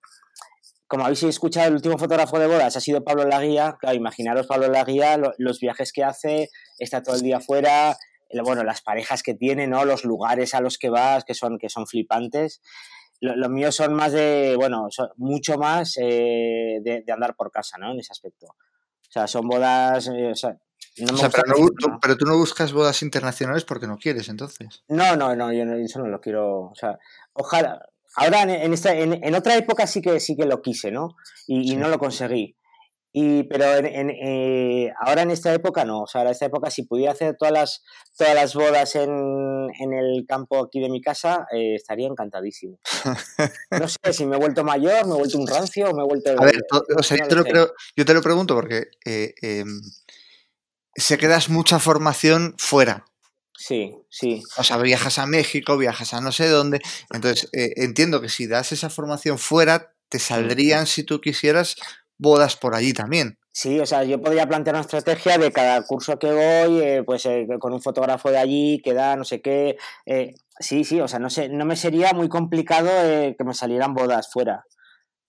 [0.92, 3.76] como habéis escuchado, el último fotógrafo de bodas ha sido Pablo Laguía.
[3.80, 7.96] Claro, imaginaros Pablo Laguía, los viajes que hace, está todo el día afuera,
[8.44, 9.84] bueno, las parejas que tiene, ¿no?
[9.84, 12.62] Los lugares a los que vas, que son, que son flipantes.
[13.20, 17.92] Los míos son más de, bueno, mucho más eh, de, andar por casa, ¿no?
[17.92, 18.46] En ese aspecto.
[18.46, 20.32] O sea, son bodas, eh,
[22.00, 24.82] pero, tú no buscas bodas internacionales porque no quieres, entonces.
[24.88, 26.62] No, no, no, yo eso no lo quiero.
[26.64, 26.98] O sea,
[27.32, 27.80] ojalá,
[28.14, 31.16] Ahora, en, esta, en, otra época sí que, sí que lo quise, ¿no?
[31.46, 32.56] Y, no lo conseguí.
[33.14, 36.02] Y, pero eh, ahora en esta época no.
[36.02, 37.82] O sea, en esta época si pudiera hacer todas las,
[38.16, 42.78] todas las bodas en, el campo aquí de mi casa, eh, estaría encantadísimo.
[43.70, 46.06] No sé si me he vuelto mayor, me he vuelto un rancio o me he
[46.06, 46.30] vuelto...
[46.38, 46.64] A ver,
[46.96, 49.80] o sea, yo, te lo yo, te lo pregunto porque eh, em,
[50.94, 53.06] se quedas mucha formación fuera.
[53.56, 54.42] Sí, sí.
[54.56, 56.80] O sea, viajas a México, viajas a no sé dónde.
[57.12, 61.76] Entonces, eh, entiendo que si das esa formación fuera, te saldrían, si tú quisieras,
[62.22, 63.38] bodas por allí también.
[63.52, 67.26] Sí, o sea, yo podría plantear una estrategia de cada curso que voy, eh, pues
[67.26, 69.76] eh, con un fotógrafo de allí, que da no sé qué.
[70.58, 72.88] sí, sí, o sea, no, sé, no me sería muy complicado
[73.36, 74.64] que me salieran bodas fuera.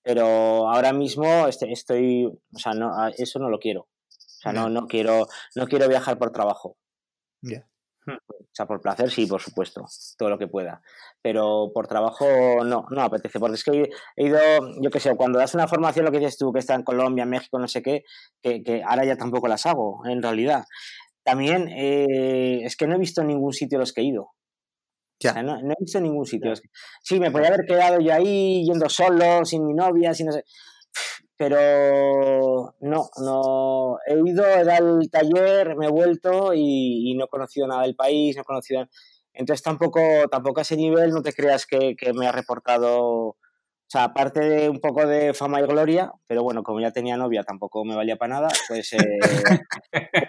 [0.03, 3.81] Pero ahora mismo este, estoy, o sea, no, eso no lo quiero.
[3.81, 6.77] O sea, no, no, quiero, no quiero viajar por trabajo.
[7.41, 7.65] Ya.
[8.07, 9.85] O sea, por placer sí, por supuesto,
[10.17, 10.81] todo lo que pueda.
[11.21, 12.25] Pero por trabajo
[12.63, 13.39] no, no apetece.
[13.39, 14.39] Porque es que he ido,
[14.81, 17.25] yo qué sé, cuando das una formación, lo que dices tú, que está en Colombia,
[17.25, 18.03] México, no sé qué,
[18.41, 20.65] que, ahora ya tampoco las hago, en realidad.
[21.23, 24.31] También eh, es que no he visto ningún sitio los que he ido.
[25.19, 25.41] Ya.
[25.41, 26.53] no, he visto ningún sitio.
[27.01, 30.43] Sí, me podría haber quedado yo ahí yendo solo, sin mi novia, sin no sé
[31.37, 37.27] pero no, no he ido, he dado el taller, me he vuelto y, no he
[37.27, 38.87] conocido nada del país, no he conocido...
[39.35, 43.37] Entonces tampoco, tampoco a ese nivel no te creas que, me ha reportado, o
[43.87, 47.43] sea, aparte de un poco de fama y gloria, pero bueno, como ya tenía novia,
[47.43, 49.19] tampoco me valía para nada, pues, eh,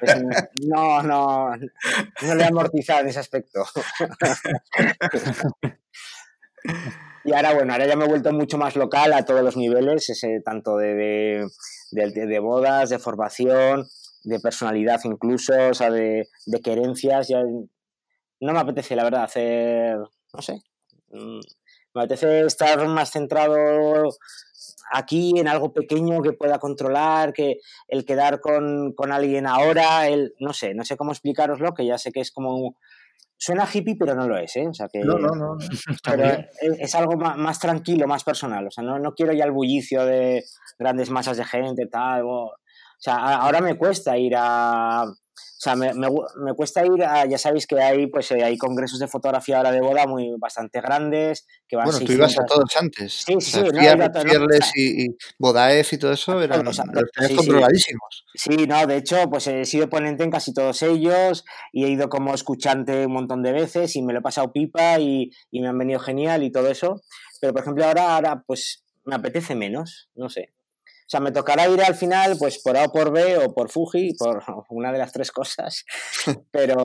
[0.01, 0.17] pues
[0.67, 3.63] no, no, no le he amortizado en ese aspecto.
[7.25, 10.11] Y ahora, bueno, ahora ya me he vuelto mucho más local a todos los niveles,
[10.11, 11.47] ese, tanto de,
[11.91, 13.87] de, bodas, de formación,
[14.25, 17.29] de personalidad incluso, o sea, de, de querencias.
[17.29, 20.61] Ya, no me apetece, la verdad, hacer, no sé,
[21.11, 21.41] mm,
[21.95, 24.11] me apetece estar más centrado
[24.93, 30.35] aquí en algo pequeño que pueda controlar, que el quedar con, con alguien ahora, el,
[30.41, 32.77] no sé, no sé cómo explicaroslo, que ya sé que es como
[33.37, 34.67] Suena hippie, pero no lo es, ¿eh?
[34.69, 35.57] O sea que, no, no, no.
[36.05, 36.25] Pero
[36.79, 38.67] es, algo más, tranquilo, más personal.
[38.67, 40.45] O sea, no, no quiero ya el bullicio de
[40.79, 42.23] grandes masas de gente, tal.
[42.25, 42.53] O, o
[42.99, 45.05] sea, ahora me cuesta ir a,
[45.37, 48.99] o sea, me, me, cuesta ir a, ya sabéis que hay, pues, eh, hay congresos
[48.99, 51.47] de fotografía ahora de boda muy bastante grandes.
[51.67, 53.25] Que van bueno, tú ibas a todos antes.
[53.27, 53.61] Sí, sí, sí.
[54.77, 58.27] y, y, Bodaef y todo eso eran los sí, controladísimos.
[58.35, 58.67] Sí.
[58.67, 62.35] no, de hecho, pues he sido ponente en casi todos ellos y he ido como
[62.35, 65.79] escuchante un montón de veces y me lo he pasado pipa y, y me han
[65.79, 67.01] venido genial y todo eso.
[67.41, 70.54] Pero, por ejemplo, ahora, ahora pues me apetece menos, no sé.
[71.07, 73.71] O sea, me tocará ir al final, pues por A o por B o por
[73.71, 75.85] Fuji, por una de las tres cosas.
[76.51, 76.83] Pero,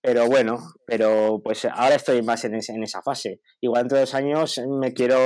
[0.00, 3.40] pero bueno, pero pues ahora estoy más en, en esa fase.
[3.62, 5.18] Igual dentro de dos años me quiero,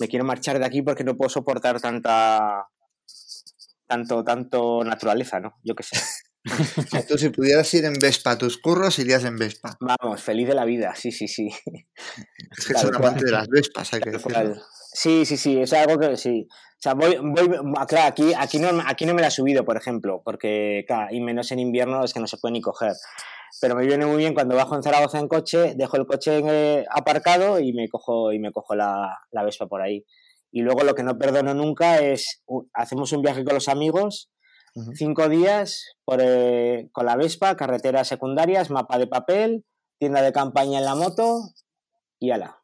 [0.00, 2.66] me quiero marchar de aquí porque no puedo soportar tanta,
[3.86, 5.54] tanto, tanto naturaleza, ¿no?
[5.62, 5.96] Yo qué sé.
[7.08, 9.76] Tú si pudieras ir en Vespa a tus curros, irías en Vespa.
[9.80, 11.48] Vamos, feliz de la vida, sí, sí, sí.
[12.58, 14.56] Es que son amante de las Vespas, hay que decirlo.
[14.92, 16.48] Sí, sí, sí, es algo que sí.
[16.82, 17.48] O sea, voy, voy,
[17.86, 21.20] claro, aquí, aquí, no, aquí no me la he subido, por ejemplo, porque, claro, y
[21.20, 22.94] menos en invierno es que no se puede ni coger.
[23.60, 26.84] Pero me viene muy bien cuando bajo en Zaragoza en coche, dejo el coche eh,
[26.90, 30.04] aparcado y me cojo, y me cojo la, la Vespa por ahí.
[30.50, 32.42] Y luego lo que no perdono nunca es,
[32.72, 34.32] hacemos un viaje con los amigos,
[34.94, 39.66] Cinco días por, eh, con la Vespa, carreteras secundarias, mapa de papel,
[39.98, 41.40] tienda de campaña en la moto
[42.18, 42.61] y ala.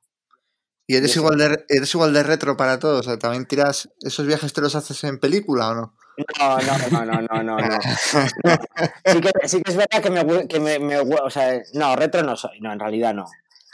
[0.91, 3.01] ¿Y eres, igual de, eres igual de retro para todos?
[3.01, 5.95] O sea, ¿También tiras esos viajes te los haces en película o no?
[6.41, 7.69] No, no, no, no, no, no.
[9.05, 12.23] Sí, que, sí que es verdad que me, que me, me, o sea, no, retro
[12.23, 13.27] no soy, no, en realidad no.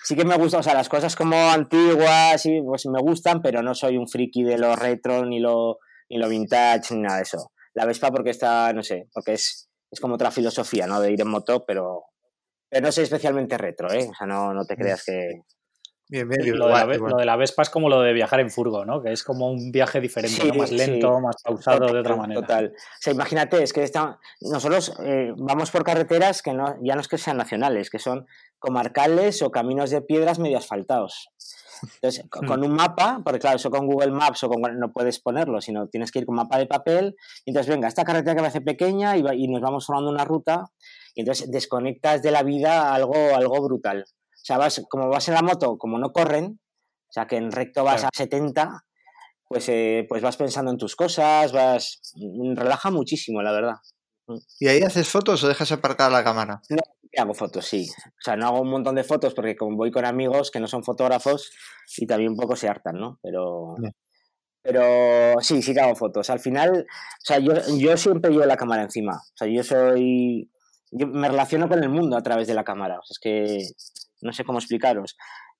[0.03, 3.63] Sí que me gusta, o sea, las cosas como antiguas, sí, pues me gustan, pero
[3.63, 5.79] no soy un friki de lo retro, ni lo,
[6.11, 7.53] ni lo vintage, ni nada de eso.
[7.75, 11.01] La Vespa porque está, no sé, porque es, es como otra filosofía, ¿no?
[11.01, 12.07] De ir en moto, pero,
[12.69, 14.09] pero no soy especialmente retro, ¿eh?
[14.11, 15.43] O sea, no, no te creas que,
[16.09, 19.03] Bien, bien, lo, de la, Vespa es como lo de viajar en furgo, ¿no?
[19.03, 22.43] Que es como un viaje diferente, más lento, más pausado de otra manera.
[22.43, 22.73] Total.
[22.77, 27.01] O sea, imagínate, es que está, nosotros eh, vamos por carreteras que no, ya no
[27.01, 28.27] es que sean nacionales, que son
[28.59, 31.31] comarcales o caminos de piedras medio asfaltados.
[31.83, 35.61] Entonces, con un mapa, porque claro, eso con Google Maps o con, no puedes ponerlo,
[35.61, 37.17] sino tienes que ir con mapa de papel.
[37.45, 40.25] Y entonces, venga, esta carretera que me hace pequeña y, y nos vamos formando una
[40.25, 40.67] ruta.
[41.15, 44.05] Y entonces desconectas de la vida algo, algo brutal.
[44.45, 46.61] O sea, vas, como vas en la moto, como no corren,
[47.09, 48.85] o sea, que en recto vas a 70,
[49.49, 52.13] pues, eh, pues vas pensando en tus cosas, vas...
[52.55, 53.77] Relaja muchísimo, la verdad.
[54.27, 54.37] Mm.
[54.61, 56.61] ¿Y ahí haces fotos o dejas aparcar la cámara?
[56.69, 56.83] No,
[57.17, 57.89] hago fotos, sí.
[57.89, 60.67] O sea, no hago un montón de fotos porque como voy con amigos que no
[60.67, 61.51] son fotógrafos
[61.97, 63.19] y también un poco se hartan, ¿no?
[63.23, 63.77] Pero...
[64.61, 66.29] Pero sí, sí que hago fotos.
[66.29, 69.13] Al final, o sea, yo, yo siempre llevo la cámara encima.
[69.17, 70.51] O sea, yo soy...
[70.91, 72.99] Yo me relaciono con el mundo a través de la cámara.
[72.99, 75.17] O sea, es que no sé cómo explicaros.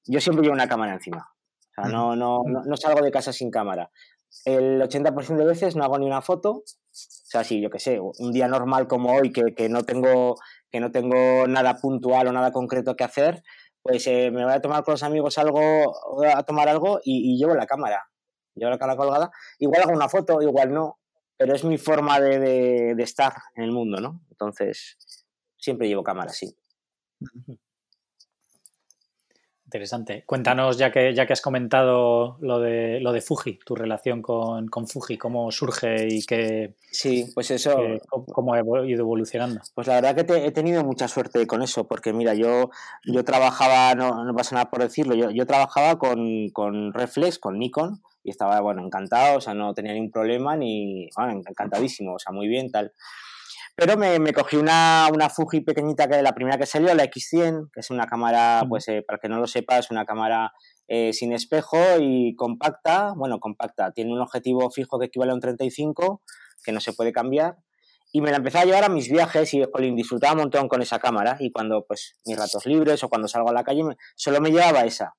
[0.07, 1.33] Yo siempre llevo una cámara encima.
[1.77, 3.91] O sea, no, no, no, salgo de casa sin cámara.
[4.45, 6.51] El 80% de veces no hago ni una foto.
[6.53, 10.37] O sea, sí, yo qué sé, un día normal como hoy que, no tengo,
[10.71, 13.43] que no tengo nada puntual o nada concreto que hacer,
[13.83, 15.61] pues eh, me voy a tomar con los amigos algo,
[16.25, 18.09] a tomar algo y, llevo la cámara.
[18.55, 19.31] Llevo la cámara colgada.
[19.59, 21.01] Igual hago una foto, igual no,
[21.37, 24.23] pero es mi forma de, de estar en el mundo, ¿no?
[24.31, 24.97] Entonces,
[25.59, 26.57] siempre llevo cámara, sí.
[29.75, 30.23] Interesante.
[30.25, 34.69] Cuéntanos, ya que, ya que has comentado lo de, lo de Fuji, tu relación con,
[34.69, 36.75] con Fuji, cómo surge y qué.
[36.93, 37.75] Sí, pues eso.
[38.09, 39.63] cómo, ha ido evolucionando.
[39.75, 42.71] Pues la verdad que he tenido mucha suerte con eso, porque mira, yo,
[43.05, 47.59] yo trabajaba, no, no pasa nada por decirlo, yo, yo trabajaba con, con Reflex, con
[47.59, 51.09] Nikon, y estaba, bueno, encantado, o sea, no tenía ningún problema, ni.
[51.17, 52.93] Bueno, encantadísimo, o sea, muy bien, tal.
[53.77, 57.71] Pero me, me cogí una, una, Fuji pequeñita, que la primera que salió, la X100,
[57.73, 60.53] que es una cámara, pues eh, para que no lo sepa, es una cámara
[60.87, 63.15] eh, sin espejo y compacta.
[63.17, 66.23] Bueno, compacta, tiene un objetivo fijo que equivale a un 35,
[66.63, 67.57] que no se puede cambiar.
[68.13, 70.81] Y me la empecé a llevar a mis viajes y, jolín, disfrutaba un montón con
[70.81, 71.37] esa cámara.
[71.41, 73.83] Y cuando, pues, mis ratos libres o cuando salgo a la calle,
[74.15, 75.17] solo me llevaba esa.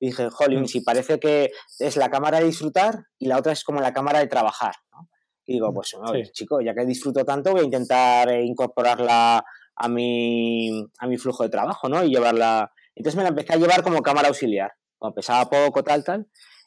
[0.00, 3.62] Y dije, jolín, si parece que es la cámara de disfrutar y la otra es
[3.62, 4.74] como la cámara de trabajar.
[4.90, 5.08] ¿no?
[5.46, 5.94] Y digo, pues
[6.32, 9.44] chico, ya que disfruto tanto, voy a intentar eh, incorporarla
[9.76, 12.02] a mi, a mi flujo de trabajo, ¿no?
[12.04, 12.72] Y llevarla.
[12.94, 14.72] Entonces me la empecé a llevar como cámara auxiliar.
[14.98, 16.26] Como pesaba poco, tal, tal.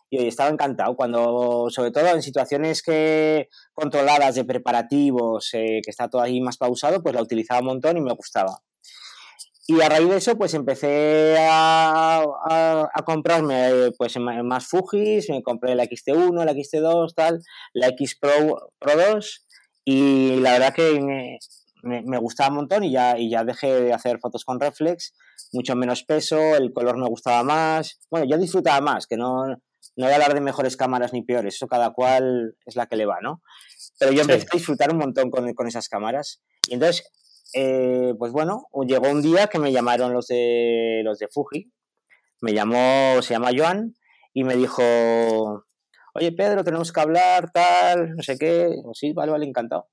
[0.09, 0.95] Y hoy estaba encantado.
[0.95, 6.57] Cuando, sobre todo en situaciones que controladas de preparativos, eh, que está todo ahí más
[6.57, 8.59] pausado, pues la utilizaba un montón y me gustaba.
[9.69, 12.23] Y a raíz de eso, pues empecé a,
[12.93, 17.41] a, comprarme pues, más Fujis, me compré la XT1, la XT2, tal,
[17.73, 19.45] la X Pro, Pro 2,
[19.83, 21.37] y la verdad que me,
[21.83, 25.13] me, gustaba un montón y ya, y ya dejé de hacer fotos con reflex,
[25.51, 30.05] mucho menos peso, el color me gustaba más, bueno, yo disfrutaba más, que no, no
[30.05, 33.05] voy a hablar de mejores cámaras ni peores, eso cada cual es la que le
[33.05, 33.41] va, ¿no?
[33.99, 36.41] Pero yo empecé a disfrutar un montón con, con esas cámaras.
[36.67, 37.09] Y entonces
[37.53, 41.71] eh, pues bueno, llegó un día que me llamaron los de, los de Fuji,
[42.41, 43.95] me llamó, se llama Joan,
[44.33, 44.83] y me dijo,
[46.13, 49.87] oye Pedro, tenemos que hablar, tal, no sé qué, sí, vale, vale, encantado.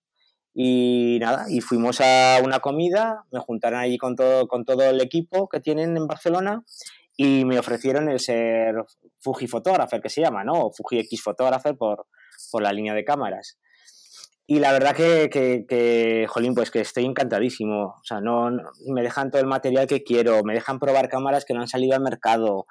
[0.52, 5.00] Y nada, y fuimos a una comida, me juntaron allí con todo, con todo el
[5.00, 6.64] equipo que tienen en Barcelona
[7.16, 8.74] y me ofrecieron el ser
[9.20, 10.66] Fuji Photographer, que se llama, ¿no?
[10.66, 12.06] O Fuji X Photographer por,
[12.52, 13.58] por la línea de cámaras.
[14.46, 17.96] Y la verdad que, que, jolín, pues que estoy encantadísimo.
[18.00, 18.50] O sea, no,
[18.86, 21.94] me dejan todo el material que quiero, me dejan probar cámaras que no han salido
[21.94, 22.66] al mercado,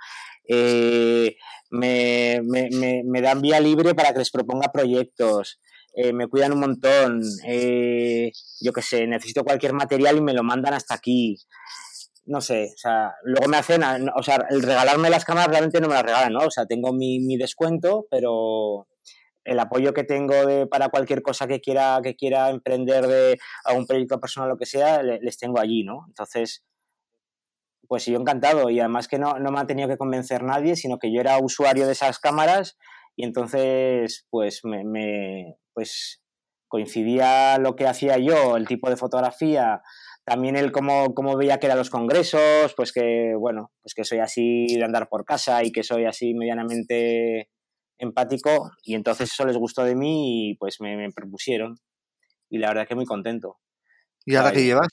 [0.48, 1.36] eh,
[1.72, 5.60] me, me, me, dan vía libre para que les proponga proyectos,
[5.96, 8.32] eh, me cuidan un montón, eh,
[8.62, 11.38] yo qué sé, necesito cualquier material y me lo mandan hasta aquí.
[12.26, 13.84] No sé, o sea, luego me hacen,
[14.16, 16.46] o sea, el regalarme las cámaras realmente no me las regalan, ¿no?
[16.46, 18.88] O sea, tengo mi, mi descuento, pero
[19.46, 23.86] el apoyo que tengo de, para cualquier cosa que quiera, que quiera emprender de algún
[23.86, 26.06] proyecto personal o lo que sea, les tengo allí, ¿no?
[26.08, 26.64] Entonces,
[27.88, 30.98] pues yo encantado y además que no, no me ha tenido que convencer nadie, sino
[30.98, 32.78] que yo era usuario de esas cámaras
[33.16, 36.22] y entonces, pues, me, me pues
[36.68, 39.82] coincidía lo que hacía yo, el tipo de fotografía,
[40.26, 44.20] también el cómo, cómo veía que eran los congresos, pues que, bueno, pues que soy
[44.20, 47.50] así de andar por casa y que soy así medianamente
[47.98, 51.78] empático y entonces eso les gustó de mí y pues me, propusieron
[52.50, 53.58] y la verdad que muy contento.
[54.26, 54.88] ¿Y ahora qué llevas?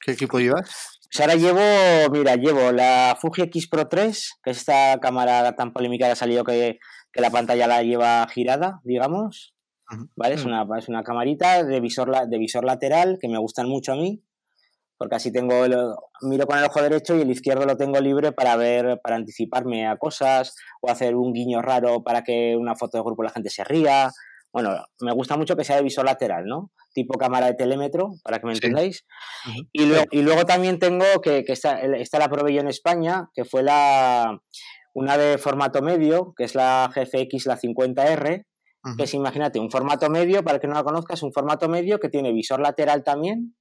[0.00, 1.00] ¿Qué equipo llevas?
[1.10, 5.72] Pues ahora llevo, mira, llevo la Fuji X Pro 3, que es esta cámara tan
[5.72, 6.78] polémica que ha salido que,
[7.12, 9.54] que la pantalla la lleva girada, digamos.
[10.16, 10.34] ¿Vale?
[10.34, 10.48] Es, mm.
[10.48, 14.25] una, es una camarita de visor, de visor lateral que me gustan mucho a mí
[14.98, 15.76] porque así tengo el,
[16.22, 19.86] miro con el ojo derecho y el izquierdo lo tengo libre para ver, para anticiparme
[19.86, 23.50] a cosas o hacer un guiño raro para que una foto de grupo la gente
[23.50, 24.10] se ría.
[24.52, 26.70] Bueno, me gusta mucho que sea de visor lateral, ¿no?
[26.94, 29.04] Tipo cámara de telémetro, para que me entendáis.
[29.72, 33.28] y, luego, y luego también tengo que, que esta, esta, la probé yo en España,
[33.34, 34.40] que fue la
[34.94, 38.46] una de formato medio, que es la GFX, la 50R,
[38.96, 42.08] que es, imagínate, un formato medio, para que no la conozcas, un formato medio que
[42.08, 43.55] tiene visor lateral también,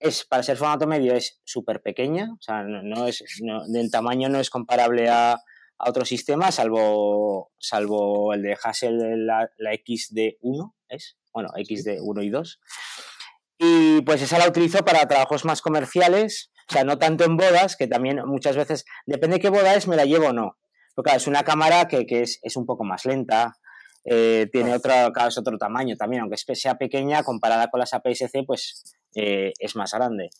[0.00, 3.22] es, para ser formato medio es súper pequeña, o sea, no, es,
[3.68, 9.50] del tamaño no es comparable a, a otros sistemas, salvo, salvo el de Hassel, la,
[9.58, 12.60] la XD1, es, bueno, XD1 y 2.
[13.58, 17.76] Y pues esa la utilizo para trabajos más comerciales, o sea, no tanto en bodas,
[17.76, 20.56] que también muchas veces, depende de qué boda es, me la llevo o no.
[20.94, 23.58] Porque es una cámara que, que es, es, un poco más lenta,
[24.04, 28.44] eh, tiene otro, cada vez otro tamaño también, aunque sea pequeña, comparada con las APS-C,
[28.46, 30.30] pues eh, es más grande.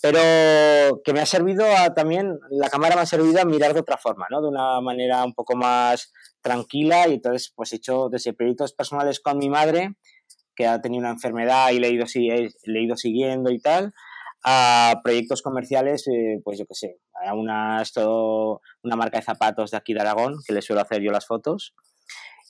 [0.00, 3.96] Pero que me ha servido también, la cámara me ha servido a mirar de otra
[3.96, 4.42] forma, ¿no?
[4.42, 9.20] De una manera un poco más tranquila y entonces pues he hecho desde proyectos personales
[9.20, 9.94] con mi madre,
[10.56, 12.06] que ha tenido una enfermedad y le he ido,
[12.64, 13.94] ido siguiendo y tal,
[14.44, 17.82] a proyectos comerciales, eh, pues yo qué sé, a una,
[18.82, 21.74] una marca de zapatos de aquí de Aragón, que le suelo hacer yo las fotos,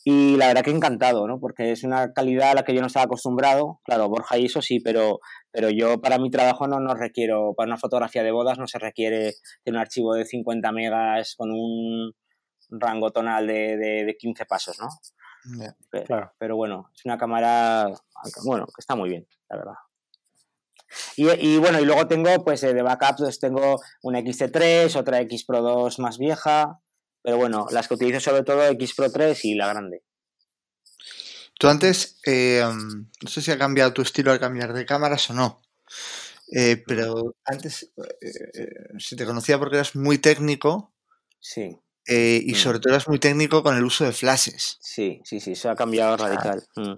[0.04, 1.38] y la verdad que encantado, ¿no?
[1.38, 3.80] Porque es una calidad a la que yo no estaba acostumbrado.
[3.84, 5.20] Claro, Borja y eso sí, pero,
[5.52, 8.80] pero yo para mi trabajo no, no requiero, para una fotografía de bodas no se
[8.80, 9.34] requiere
[9.64, 12.14] de un archivo de 50 megas con un
[12.70, 14.88] rango tonal de, de, 15 pasos, ¿no?
[15.90, 16.32] pero, claro.
[16.38, 17.88] pero bueno, es una cámara,
[18.44, 19.74] bueno, que está muy bien, la verdad.
[21.16, 25.44] Y, y, bueno, y luego tengo, pues de backup, pues tengo una XT3, otra X
[25.44, 26.80] Pro 2 más vieja,
[27.22, 30.02] pero bueno, las que utilizo sobre todo X Pro 3 y la grande.
[31.58, 35.34] Tú antes, eh, no sé si ha cambiado tu estilo al cambiar de cámaras o
[35.34, 35.62] no,
[36.50, 38.66] eh, pero antes eh,
[38.98, 40.92] se te conocía porque eras muy técnico.
[41.38, 41.76] Sí.
[42.06, 42.56] y mm.
[42.56, 44.78] sobre todo eras muy técnico con el uso de flashes.
[44.80, 46.64] Sí, sí, sí, eso ha cambiado radical.
[46.74, 46.94] Mm.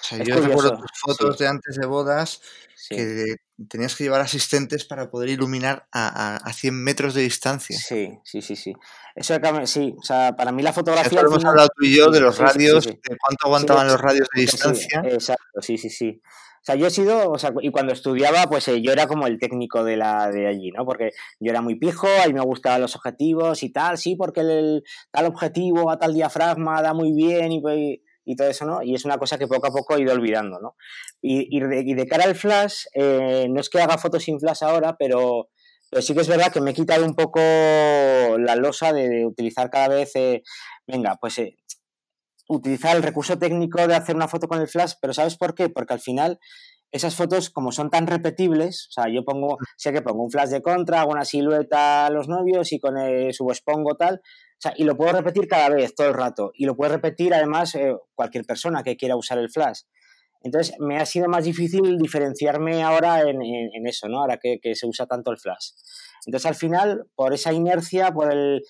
[0.00, 2.40] O sea, yo recuerdo tus fotos de antes de bodas
[2.88, 3.36] que
[3.68, 7.76] tenías que llevar asistentes para poder iluminar a, a, 100 metros de distancia.
[7.76, 8.72] Sí, sí, sí, sí.
[9.14, 9.34] Eso
[9.64, 11.20] sí, o sea, para mí la fotografía...
[11.20, 15.02] hemos hablado tú y yo de los radios, de cuánto aguantaban los radios de distancia.
[15.04, 16.20] exacto, sí, sí, sí.
[16.60, 19.26] O sea, yo he sido, o sea, y cuando estudiaba, pues eh, yo era como
[19.26, 20.84] el técnico de la de allí, ¿no?
[20.84, 24.40] Porque yo era muy pijo, a mí me gustaban los objetivos y tal, sí, porque
[24.40, 28.82] el, tal objetivo a tal diafragma da muy bien y, pues, y todo eso, ¿no?
[28.82, 30.76] Y es una cosa que poco a poco he ido olvidando, ¿no?
[31.22, 34.96] Y, y, de, cara al flash, eh, no es que haga fotos sin flash ahora,
[34.98, 35.48] pero,
[35.90, 39.70] pero, sí que es verdad que me he quitado un poco la losa de, utilizar
[39.70, 40.42] cada vez, eh,
[40.86, 41.56] venga, pues eh,
[42.48, 45.70] utilizar el recurso técnico de hacer una foto con el flash, pero ¿sabes por qué?
[45.70, 46.38] Porque al final
[46.90, 50.48] esas fotos, como son tan repetibles, o sea, yo pongo, sé que pongo un flash
[50.48, 54.22] de contra, hago una silueta a los novios y con el subexpongo tal,
[54.58, 56.50] o sea, y lo puedo repetir cada vez, todo el rato.
[56.52, 59.82] Y lo puede repetir además eh, cualquier persona que quiera usar el flash.
[60.42, 63.40] Entonces, me ha sido más difícil diferenciarme ahora en,
[63.86, 64.20] eso, ¿no?
[64.20, 65.70] Ahora que, se usa tanto el flash.
[66.26, 68.62] Entonces, al final, por esa inercia, por el,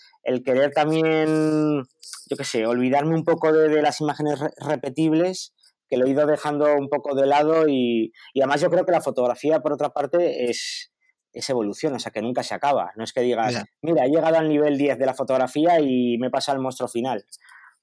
[0.44, 1.84] querer también,
[2.30, 5.54] yo qué sé, olvidarme un poco de, las imágenes repetibles,
[5.88, 8.92] que lo he ido dejando un poco de lado y, y además yo creo que
[8.92, 10.92] la fotografía, por otra parte, es,
[11.32, 12.92] es evolución, o sea, que nunca se acaba.
[12.96, 16.30] No es que digas, mira, he llegado al nivel 10 de la fotografía y me
[16.30, 17.24] pasa el monstruo final.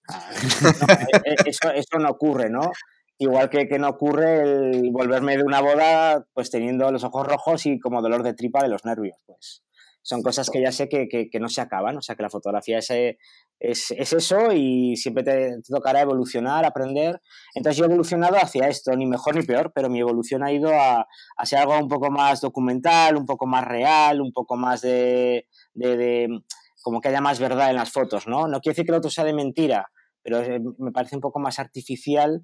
[1.25, 2.71] E, e, eso, eso, no ocurre, ¿no?
[3.17, 7.65] Igual que, que no ocurre el volverme de una boda pues teniendo los ojos rojos
[7.65, 9.63] y como dolor de tripa de los nervios, pues
[10.05, 12.77] son cosas que ya sé que, que, no se acaban, o sea que la fotografía
[12.77, 17.19] es, es, es eso y siempre te, tocará evolucionar, aprender.
[17.55, 20.69] Entonces yo he evolucionado hacia esto, ni mejor ni peor, pero mi evolución ha ido
[20.69, 24.81] a, a ser algo un poco más documental, un poco más real, un poco más
[24.81, 26.39] de, de, de,
[26.83, 28.47] como que haya más verdad en las fotos, ¿no?
[28.47, 29.89] No quiere decir que el otro sea de mentira,
[30.21, 30.43] pero
[30.77, 32.43] me parece un poco más artificial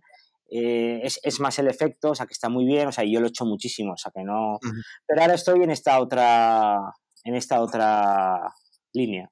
[0.50, 3.22] eh, es, es, más el efecto, o sea, que está muy bien, o sea, yo
[3.22, 4.60] lo he hecho muchísimo, o sea, que no...
[5.08, 6.78] Pero ahora estoy en esta otra,
[7.24, 8.54] en esta otra
[8.94, 9.30] línea.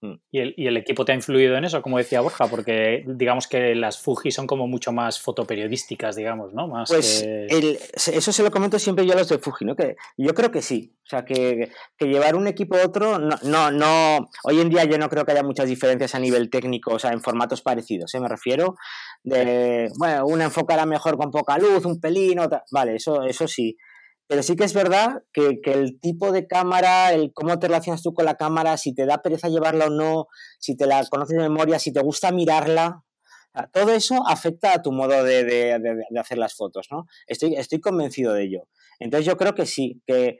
[0.00, 0.14] Mm.
[0.30, 2.46] ¿Y el, ¿Y el, equipo te ha influido en eso, como decía Borja?
[2.46, 6.68] Porque digamos que las Fuji son como mucho más fotoperiodísticas, digamos, ¿no?
[6.68, 9.74] Más pues eso se lo comento siempre yo a los de Fuji, ¿no?
[9.74, 10.94] Que yo creo que sí.
[11.04, 14.84] O sea, que, que llevar un equipo a otro, no, no, no, hoy en día
[14.84, 18.14] yo no creo que haya muchas diferencias a nivel técnico, o sea, en formatos parecidos,
[18.14, 18.20] ¿eh?
[18.20, 18.76] Me refiero
[19.24, 23.76] de, bueno, una enfocará mejor con poca luz, un pelín, otra, vale, eso, eso sí
[24.28, 28.12] pero sí que es verdad que, el tipo de cámara, el cómo te relacionas tú
[28.12, 30.26] con la cámara, si te da pereza llevarla o no,
[30.60, 33.04] si te la conoces de memoria, si te gusta mirarla,
[33.72, 37.06] todo eso afecta a tu modo de, hacer las fotos, ¿no?
[37.26, 38.68] Estoy, estoy convencido de ello.
[39.00, 40.38] Entonces yo creo que sí, que,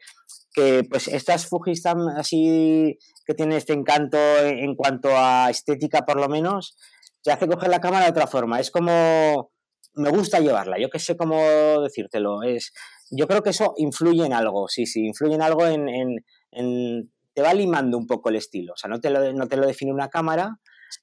[0.90, 6.76] pues estas Fujis así que tienen este encanto en cuanto a estética por lo menos,
[7.22, 8.60] te hace coger la cámara de otra forma.
[8.60, 9.52] Es como
[9.94, 12.72] me gusta llevarla, yo que sé cómo decírtelo, es
[13.10, 15.88] yo creo que eso influye en algo, sí, sí, influye en algo en,
[16.52, 19.56] en, te va limando un poco el estilo, o sea, no te lo, no te
[19.56, 20.58] lo define una cámara,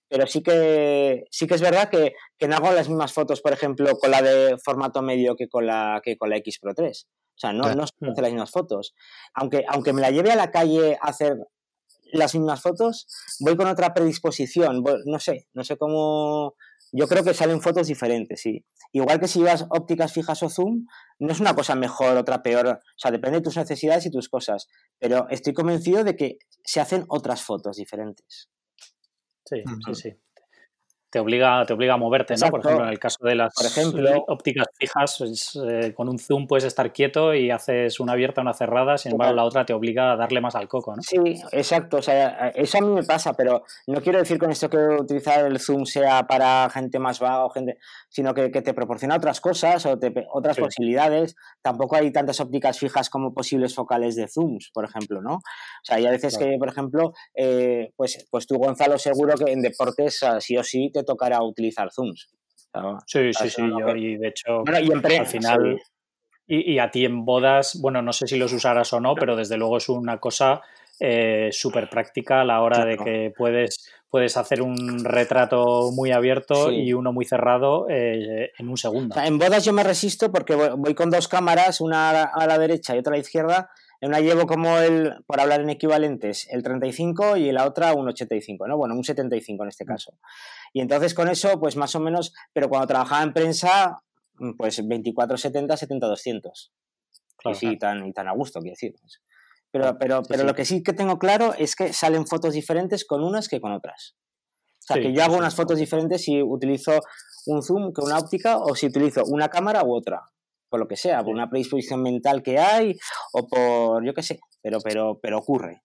[0.07, 3.53] pero sí que sí que es verdad que, que, no hago las mismas fotos, por
[3.53, 7.07] ejemplo, con la de formato medio que con la que con la X Pro 3.
[7.07, 8.95] O sea, no, no hace las mismas fotos.
[9.33, 11.35] Aunque, aunque me la lleve a la calle a hacer
[12.13, 13.07] las mismas fotos,
[13.41, 14.83] voy con otra predisposición.
[15.05, 16.55] no sé, no sé cómo,
[16.97, 18.65] yo creo que salen fotos diferentes, sí.
[18.91, 20.85] Igual que si llevas ópticas fijas o zoom,
[21.19, 22.67] no es una cosa mejor, otra peor.
[22.67, 24.67] O sea, depende de tus necesidades y tus cosas.
[24.99, 28.49] Pero estoy convencido de que se hacen otras fotos diferentes.
[29.45, 30.24] Sí, sí, sí
[31.15, 32.49] te obliga, te obliga a moverte, ¿no?
[32.49, 36.19] Por ejemplo, en el caso de las Por ejemplo, ópticas fijas, pues, eh, con un
[36.19, 39.71] zoom puedes estar quieto y haces una abierta, una cerrada, sin embargo la otra te
[39.71, 41.01] obliga a darle más al coco, ¿no?
[41.01, 44.69] Sí, exacto, o sea, eso a mí me pasa, pero no quiero decir con esto
[44.69, 47.77] que utilizar el zoom sea para gente más vaga o gente,
[48.09, 49.97] sino que, te proporciona otras cosas o
[50.33, 51.37] otras posibilidades.
[51.61, 55.35] Tampoco hay tantas ópticas fijas como posibles focales de zooms, por ejemplo, ¿no?
[55.35, 59.53] O sea, hay a veces que, por ejemplo, eh, pues, pues tú, Gonzalo, seguro que
[59.53, 62.29] en deportes sí o sí te tocará utilizar Zooms.
[63.05, 65.79] Sí, sí, sí, yo, y de hecho, al final,
[66.47, 69.57] y, a ti en bodas, bueno, no sé si los usarás o no, pero desde
[69.57, 70.61] luego es una cosa
[70.99, 76.71] eh, súper práctica a la hora de que puedes, puedes hacer un retrato muy abierto
[76.71, 79.15] y uno muy cerrado eh, en un segundo.
[79.19, 82.99] en bodas yo me resisto porque voy, con dos cámaras, una a la derecha y
[82.99, 83.69] otra a la izquierda,
[84.01, 87.93] en una llevo como el, por hablar en equivalentes, el 35 y en la otra
[87.93, 88.77] un 85, ¿no?
[88.77, 89.87] Bueno, un 75 en este mm.
[89.87, 90.13] caso.
[90.75, 94.03] Y entonces con eso, pues más o menos, pero cuando trabajaba en prensa,
[94.57, 96.71] pues 24-70, 70-200.
[97.45, 98.93] y sí, tan, y tan a gusto, quiero decir.
[99.71, 103.23] Pero, pero, pero lo que sí que tengo claro es que salen fotos diferentes con
[103.23, 104.17] unas que con otras.
[104.67, 106.99] O sea, que yo hago unas fotos diferentes si utilizo
[107.45, 110.23] un zoom que una óptica o si utilizo una cámara u otra
[110.67, 112.97] por lo que sea, por una predisposición mental que hay
[113.31, 115.81] o por, yo qué sé, pero, pero, pero ocurre.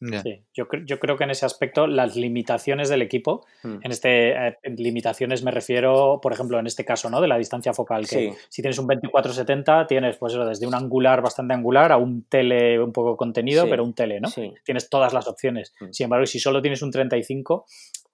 [0.00, 3.78] Sí, yo, yo, creo que en ese aspecto las limitaciones del equipo, mm.
[3.82, 7.22] en este eh, limitaciones me refiero, por ejemplo, en este caso, ¿no?
[7.22, 11.54] De la distancia focal, que si tienes un 24-70, tienes pues desde un angular bastante
[11.54, 14.28] angular a un tele un poco contenido, pero un tele, ¿no?
[14.64, 15.72] Tienes todas las opciones.
[15.80, 15.92] Mm.
[15.92, 17.64] Sin embargo, si solo tienes un 35,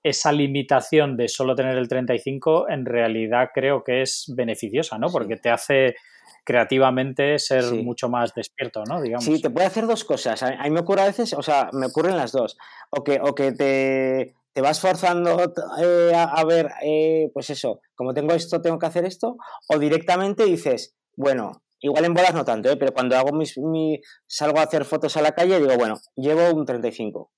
[0.05, 5.09] esa limitación de solo tener el 35 en realidad creo que es beneficiosa, ¿no?
[5.11, 5.97] Porque te hace
[6.45, 9.01] creativamente ser mucho más despierto, ¿no?
[9.01, 9.24] Digamos.
[9.24, 10.43] Sí, te puede hacer dos cosas.
[10.43, 12.57] A mí me ocurre a veces, o sea, me ocurren las dos.
[12.90, 18.14] O que, o que te, te vas forzando eh, a, ver, eh, pues eso, como
[18.14, 19.36] tengo esto, tengo que hacer esto.
[19.68, 22.76] O directamente dices, bueno, igual en bolas no tanto, ¿eh?
[22.76, 26.51] pero cuando hago mis, mi, salgo a hacer fotos a la calle, digo, bueno, llevo
[26.55, 27.30] un 35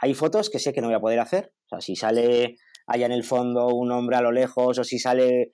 [0.00, 1.52] hay fotos que sé que no voy a poder hacer.
[1.66, 2.56] O sea, si sale
[2.86, 5.52] allá en el fondo un hombre a lo lejos o si sale...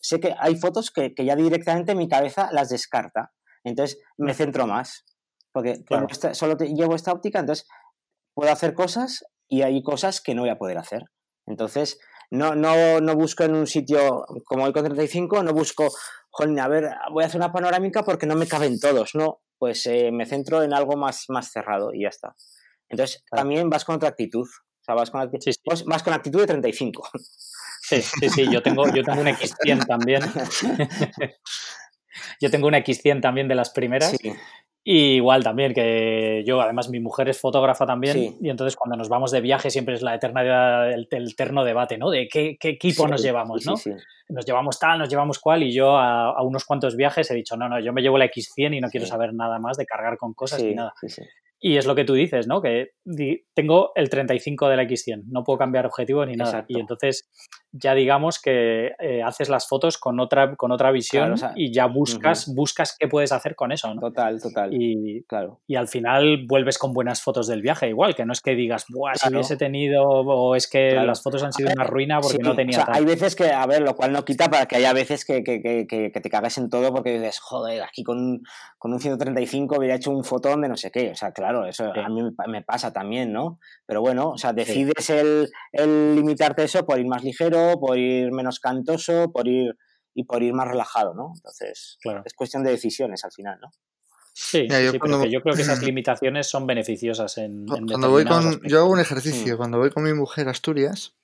[0.00, 3.32] Sé que hay fotos que, ya directamente mi cabeza las descarta.
[3.64, 4.36] Entonces me mm.
[4.36, 5.04] centro más.
[5.52, 5.84] Porque
[6.32, 7.68] solo llevo esta óptica, entonces
[8.34, 11.04] puedo hacer cosas y hay cosas que no voy a poder hacer.
[11.46, 12.00] Entonces,
[12.30, 15.88] no, no, no busco en un sitio como el con 35, no busco,
[16.30, 19.86] joder, a ver, voy a hacer una panorámica porque no me caben todos, no, pues
[19.86, 22.34] eh, me centro en algo más, más cerrado y ya está.
[22.88, 24.46] Entonces, también vas con otra actitud.
[24.84, 25.50] O sea, vas con, actitud,
[25.86, 27.08] vas con actitud de 35.
[27.80, 30.22] Sí, sí, sí, yo tengo, yo tengo un X100 también.
[32.40, 34.14] yo tengo un X100 también de las primeras.
[34.86, 39.08] Y igual también, que yo, además, mi mujer es fotógrafa también, y entonces cuando nos
[39.08, 42.10] vamos de viaje siempre es la eterna, el, eterno debate, ¿no?
[42.10, 43.76] De qué, equipo nos llevamos, ¿no?
[44.28, 47.66] Nos llevamos tal, nos llevamos cual, y yo a, unos cuantos viajes he dicho, no,
[47.66, 50.34] no, yo me llevo la X100 y no quiero saber nada más de cargar con
[50.34, 50.92] cosas ni nada.
[51.60, 52.60] Y es lo que tú dices, ¿no?
[52.60, 52.90] Que
[53.54, 56.64] tengo el 35 de la X100, no puedo cambiar objetivo ni nada.
[56.68, 57.30] Y entonces
[57.76, 62.54] ya digamos que eh, haces las fotos con otra, con otra visión y ya buscas,
[62.54, 64.00] buscas qué puedes hacer con eso, ¿no?
[64.00, 64.70] Total, total.
[64.72, 65.60] Y, claro.
[65.66, 68.84] y al final vuelves con buenas fotos del viaje, igual, que no es que digas,
[68.88, 72.54] Buah, si hubiese tenido, o es que las fotos han sido una ruina porque no
[72.54, 72.84] tenía.
[72.88, 75.60] Hay veces que, a ver, lo cual no quita para que haya veces que, que,
[75.60, 78.42] que, que te cagas en todo porque dices, joder, aquí con,
[78.78, 81.10] con, un 135 hubiera hecho un fotón de no sé qué.
[81.10, 83.60] O sea, claro, eso a mí me pasa también, ¿no?
[83.86, 88.32] Pero bueno, o sea, decides el, el limitarte eso por ir más ligero por ir
[88.32, 89.76] menos cantoso, por ir
[90.14, 91.32] y por ir más relajado, ¿no?
[91.34, 92.22] Entonces, claro.
[92.24, 93.68] es cuestión de decisiones al final, ¿no?
[94.36, 98.80] Sí, yo, sí yo creo que esas limitaciones son beneficiosas en, cuando voy con yo
[98.80, 99.56] hago un ejercicio mm.
[99.56, 101.14] cuando voy con mi mujer a Asturias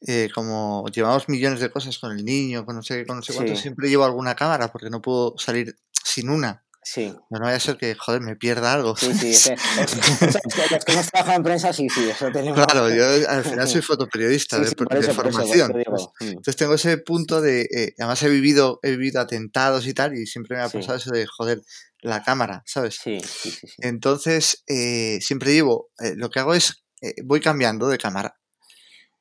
[0.00, 3.34] eh, como llevamos millones de cosas con el niño con no sé, con no sé
[3.34, 7.14] cuánto siempre llevo alguna cámara porque no puedo salir sin una Sí.
[7.30, 8.94] No, vaya a ser que, joder, me pierda algo.
[8.94, 9.30] Sí, sí,
[9.80, 12.62] es, que hemos trabajado en prensa, sí, sí, eso tenemos.
[12.66, 14.66] Claro, yo al final soy fotoperiodista de,
[15.14, 15.72] formación.
[16.20, 20.26] Entonces tengo ese punto de, eh, además he vivido, he vivido atentados y tal, y
[20.26, 21.62] siempre me ha pasado eso de, joder,
[22.02, 22.98] la cámara, ¿sabes?
[23.02, 23.66] Sí, sí, sí.
[23.78, 26.84] Entonces, eh, siempre llevo, eh, lo que hago es,
[27.24, 28.36] voy cambiando de cámara.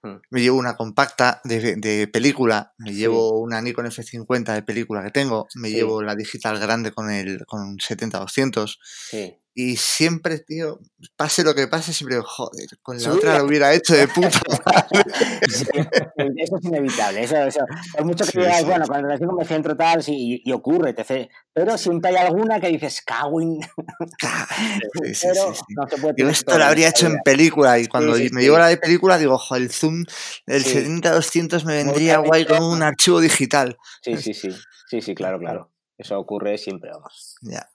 [0.04, 0.16] Mm.
[0.30, 5.48] Me llevo una compacta de, película, me llevo una Nikon F50 de película que tengo,
[5.56, 8.78] me llevo la digital grande con el con 70-200.
[8.84, 9.38] Sí.
[9.56, 10.80] Y siempre, tío,
[11.16, 14.42] pase lo que pase, siempre, joder, con la otra lo hubiera hecho de puta
[16.38, 17.24] eso es inevitable.
[17.24, 17.60] Eso, eso.
[17.96, 21.78] Por mucho que digas, bueno, cuando recién me centro tal, sí, y, ocurre, te pero
[21.78, 23.60] siempre hay alguna que dices, cagüín.
[24.20, 28.58] pero no se puede Yo esto lo habría hecho en película, y cuando me llevo
[28.58, 30.04] la de película, digo, ojo, el zoom
[30.48, 33.78] del 70-200 me vendría guay con un archivo digital.
[34.02, 34.50] Sí, sí, sí.
[34.90, 35.72] Sí, sí, claro, claro.
[35.98, 37.36] Eso ocurre siempre, vamos.
[37.42, 37.70] Ya.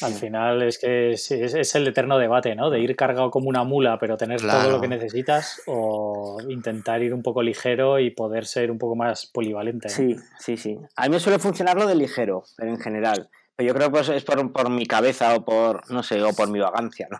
[0.00, 2.70] Al final es que es, es, el eterno debate, ¿no?
[2.70, 7.12] De ir cargado como una mula, pero tener todo lo que necesitas, o intentar ir
[7.12, 9.88] un poco ligero y poder ser un poco más polivalente.
[9.88, 10.78] Sí, sí, sí.
[10.96, 13.28] A mí me suele funcionar lo de ligero, pero en general.
[13.54, 16.32] Pero yo creo que pues es por, por, mi cabeza o por, no sé, o
[16.32, 17.18] por mi vagancia, ¿no?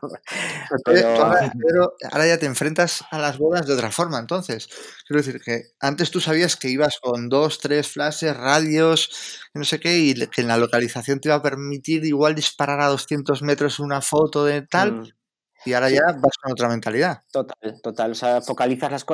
[0.85, 1.95] Pero...
[2.11, 4.69] Ahora, ya te enfrentas a las bodas de otra forma, entonces.
[5.07, 9.79] Quiero decir que antes tú sabías que ibas con dos, tres flashes, radios, no sé
[9.79, 13.79] qué, y que en la localización te iba a permitir igual disparar a 200 metros
[13.79, 15.09] una foto de tal, mm.
[15.65, 17.23] Y ahora ya vas con otra mentalidad.
[17.31, 18.11] Total, total.
[18.13, 19.05] O sea, focalizas, las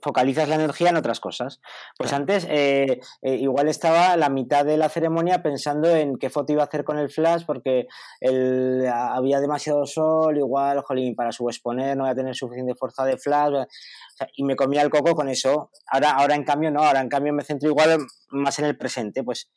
[0.00, 1.60] focalizas la energía en otras cosas.
[1.98, 6.52] Pues antes, eh, eh, igual estaba la mitad de la ceremonia pensando en qué foto
[6.52, 7.86] iba a hacer con el flash, porque
[8.20, 13.18] el, había demasiado sol, igual, jolín, para subexponer no voy a tener suficiente fuerza de
[13.18, 13.66] flash.
[14.36, 15.70] y me comía el coco con eso.
[15.86, 17.98] Ahora, ahora en cambio, no, ahora en cambio me centro igual
[18.30, 19.22] más en el presente.
[19.22, 19.50] Pues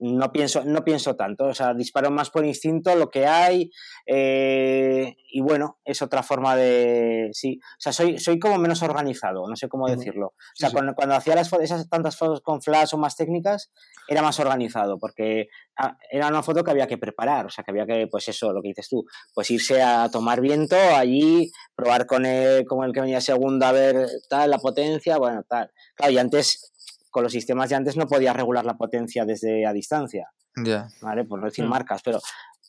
[0.00, 3.70] no pienso, no pienso tanto, o sea, disparo más por instinto lo que hay
[4.06, 9.46] eh, y bueno, es otra forma de, sí, o sea, soy, soy como menos organizado,
[9.46, 10.28] no sé cómo decirlo.
[10.28, 13.70] O sea, Cuando, hacía las esas tantas fotos con flash o más técnicas,
[14.08, 17.70] era más organizado porque ah, era una foto que había que preparar, o sea, que
[17.70, 22.06] había que, pues eso, lo que dices tú, pues irse a tomar viento allí, probar
[22.06, 25.70] con el, con el que venía segundo a ver tal, la potencia, bueno, tal.
[25.94, 26.72] Claro, y antes
[27.10, 30.30] con los sistemas de antes no podías regular la potencia desde a distancia.
[30.64, 30.88] Ya.
[31.00, 31.24] ¿Vale?
[31.24, 31.68] Por no decir mm.
[31.68, 32.20] marcas, pero.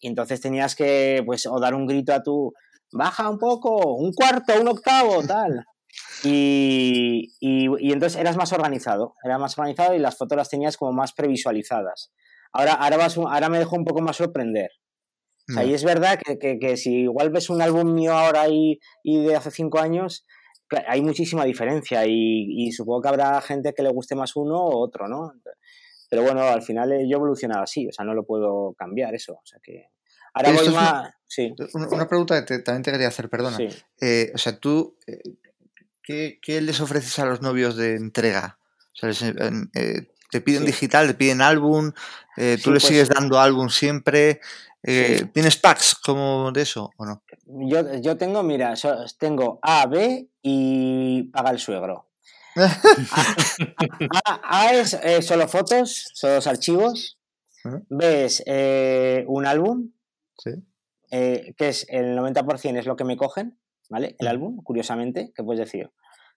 [0.02, 2.54] Y entonces tenías que, pues, o dar un grito a tu.
[2.92, 5.66] Baja un poco, un cuarto, un octavo, tal.
[6.24, 10.94] Y, y, entonces eras más organizado, era más organizado y las fotos las tenías como
[10.94, 12.14] más previsualizadas.
[12.54, 14.70] Ahora, ahora, vas, ahora me dejo un poco más sorprender.
[15.50, 18.48] O sea, y es verdad que, que, que, si igual ves un álbum mío ahora
[18.48, 20.26] y, y de hace cinco años,
[20.88, 25.08] hay muchísima diferencia y, supongo que habrá gente que le guste más uno o otro,
[25.08, 25.34] ¿no?
[26.10, 29.16] Pero bueno, al final eh, yo he evolucionado así, o sea, no lo puedo cambiar
[29.16, 29.86] eso, o sea que...
[30.34, 31.14] Ahora voy más...
[31.28, 31.54] sí.
[31.74, 33.58] Una pregunta que también te quería hacer, perdona.
[34.00, 35.22] Eh, o sea, tú, eh,
[36.02, 38.58] ¿qué, les ofreces a los novios de entrega?
[39.02, 39.32] O sea,
[40.32, 41.92] ¿te piden digital, te piden álbum?
[42.36, 44.40] ¿Tú les pues sigues dando álbum siempre?
[44.84, 47.24] ¿Tienes packs como de eso o no?
[47.46, 48.74] Yo, yo tengo, mira,
[49.20, 52.08] tengo A, B y paga el suegro.
[54.26, 57.18] A, es eh, solo fotos, solo los archivos.
[57.90, 59.92] B es eh, un álbum,
[61.12, 63.60] eh, que es el 90% es lo que me cogen,
[63.90, 64.16] ¿vale?
[64.18, 65.92] El álbum, curiosamente, ¿qué puedes decir?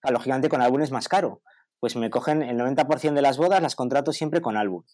[0.07, 1.41] lógicamente con álbum es más caro.
[1.81, 4.85] Pues me cogen el 90% de las bodas, las contrato siempre con álbum.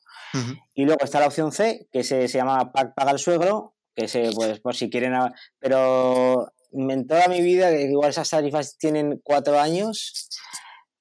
[0.74, 4.30] Y luego está la opción C, que se, se llama Paga el suegro, que se,
[4.34, 5.14] pues, por si quieren.
[5.58, 10.28] Pero en toda mi vida, igual esas tarifas tienen cuatro años,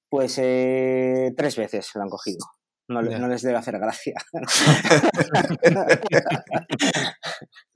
[0.10, 2.40] pues eh, tres veces lo han cogido.
[2.88, 4.16] No, no les debe hacer gracia.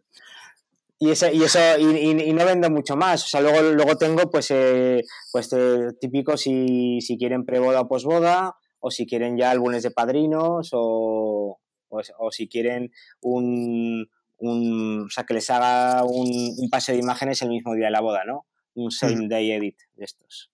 [1.04, 3.26] y, ese, y eso, y, no vendo mucho más.
[3.26, 7.88] O sea, luego, luego tengo, pues, eh, pues eh, típico si, si quieren preboda o
[7.89, 15.10] posboda, o si quieren ya álbumes de padrinos, o, o, si quieren un, un, o
[15.10, 18.24] sea, que les haga un, un, pase de imágenes el mismo día de la boda,
[18.24, 18.45] ¿no?
[18.74, 20.51] Un same day edit de estos.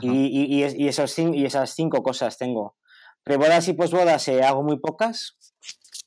[0.00, 2.76] Y, y, esos, y esas cinco cosas tengo.
[3.24, 5.36] Prebodas y posbodas eh, hago muy pocas,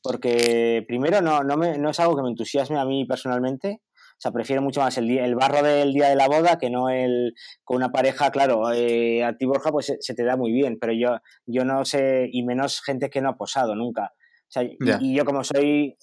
[0.01, 3.81] porque primero no, no, me, no es algo que me entusiasme a mí personalmente.
[4.17, 6.89] O sea, prefiero mucho más el, el barro del día de la boda que no
[6.89, 10.79] el con una pareja, claro, eh, a ti Borja pues se, te da muy bien,
[10.81, 14.13] pero yo, yo no sé, y menos gente que no ha posado nunca.
[14.15, 15.97] O sea, y, yo como soy,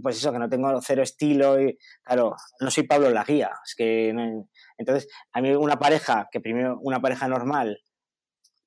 [0.00, 3.50] pues eso, que no tengo cero estilo, y, claro, no soy Pablo la guía.
[3.64, 4.10] Es que,
[4.78, 7.80] entonces, a mí una pareja, que primero una pareja normal,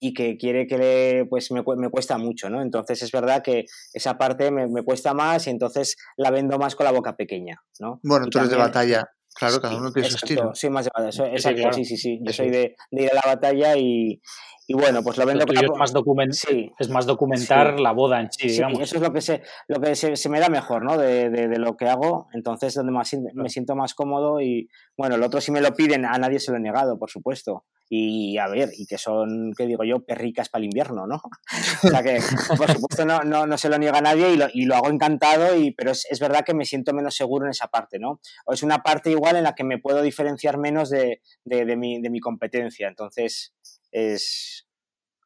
[0.04, 2.62] y que quiere que le, pues me, me, cuesta mucho, ¿no?
[2.62, 6.76] Entonces es verdad que esa parte me, me, cuesta más y entonces la vendo más
[6.76, 8.02] con la boca pequeña, ¿no?
[8.04, 10.54] Bueno, tú eres de batalla, claro, cada uno tiene su estilo.
[10.56, 13.34] Soy más de batalla, exacto, sí, sí, sí, yo soy de, de, ir a la
[13.34, 14.20] batalla y,
[14.68, 15.62] y bueno, pues lo vendo con la...
[15.62, 16.34] es, más document...
[16.34, 16.72] sí.
[16.80, 18.82] es más documentar la boda en sí, digamos.
[18.82, 20.98] eso es lo que se, lo que se, se me da mejor, ¿no?
[20.98, 25.16] De, de, de, lo que hago, entonces donde más, me siento más cómodo y bueno,
[25.16, 28.40] el otro si me lo piden, a nadie se lo he negado, por supuesto y
[28.40, 31.22] a ver, y que son, ¿qué digo yo?, perricas para el invierno, ¿no?
[31.84, 32.20] o sea que,
[32.58, 34.90] por supuesto, no, no, no se lo niega a nadie y lo, y lo hago
[34.90, 38.20] encantado, y, pero es, es, verdad que me siento menos seguro en esa parte, ¿no?
[38.46, 41.78] O es una parte igual en la que me puedo diferenciar menos de, de, de,
[41.78, 43.54] mi, de mi, competencia, entonces
[43.94, 44.68] es,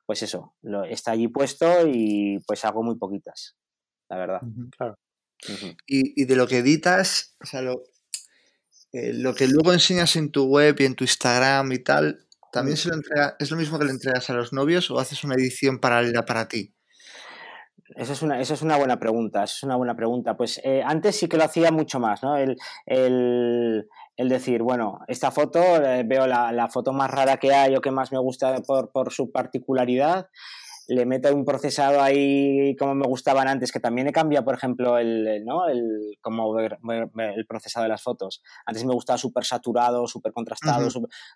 [0.05, 3.55] pues eso, lo, está allí puesto y pues hago muy poquitas,
[4.09, 4.41] la verdad.
[4.77, 4.95] claro.
[5.87, 7.83] y, y, de lo que editas, o sea, lo,
[8.91, 12.77] eh, lo que luego enseñas en tu web y en tu Instagram y tal, ¿También
[12.77, 15.35] se lo entrega, es lo mismo que le entregas a los novios o haces una
[15.35, 16.73] edición paralela para ti?
[17.95, 20.35] Esa es, una, esa es una buena pregunta, es una buena pregunta.
[20.35, 22.35] Pues eh, antes sí que lo hacía mucho más, ¿no?
[22.35, 23.87] El, el,
[24.17, 27.81] el decir, bueno, esta foto, eh, veo la, la, foto más rara que hay o
[27.81, 30.27] que más me gusta por, por su particularidad
[30.87, 34.97] le meto un procesado ahí como me gustaban antes, que también he cambiado, por ejemplo,
[34.97, 35.67] el, ¿no?
[35.67, 38.41] el, como el procesado de las fotos.
[38.65, 40.87] Antes me gustaba súper saturado, súper contrastado,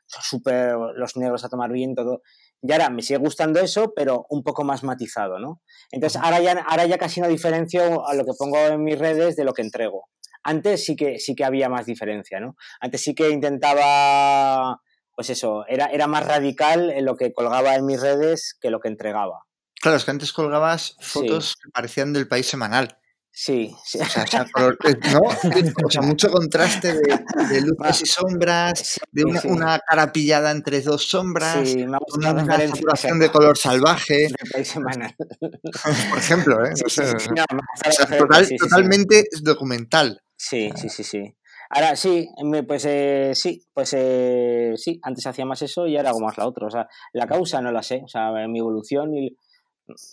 [0.05, 2.21] súper los negros a tomar bien, todo.
[2.61, 5.61] Y ahora me sigue gustando eso, pero un poco más matizado, ¿no?
[5.91, 9.35] Entonces, ahora ya, ahora ya casi no diferencio a lo que pongo en mis redes
[9.35, 10.07] de lo que entrego.
[10.43, 12.55] Antes sí que, sí que había más diferencia, ¿no?
[12.79, 14.81] Antes sí que intentaba
[15.15, 18.79] pues eso, era, era más radical en lo que colgaba en mis redes que lo
[18.79, 19.45] que entregaba.
[19.79, 22.97] Claro, es que antes colgabas fotos que parecían del país semanal.
[23.33, 23.97] Sí, sí.
[23.99, 25.21] O sea, eh, ¿no?
[25.85, 31.07] o sea mucho contraste de, luces y sombras, de una, una, cara pillada entre dos
[31.07, 34.27] sombras, sí, una, una saturación de color salvaje.
[36.09, 36.71] Por ejemplo, ¿eh?
[36.71, 40.21] No sé, o sea, total, totalmente documental.
[40.35, 41.37] Sí, sí, sí, sí.
[41.69, 42.27] Ahora sí,
[42.67, 46.45] pues eh, sí, pues eh, sí, antes hacía más eso y ahora hago más la
[46.45, 46.67] otra.
[46.67, 49.37] O sea, la causa no la sé, o sea, mi evolución y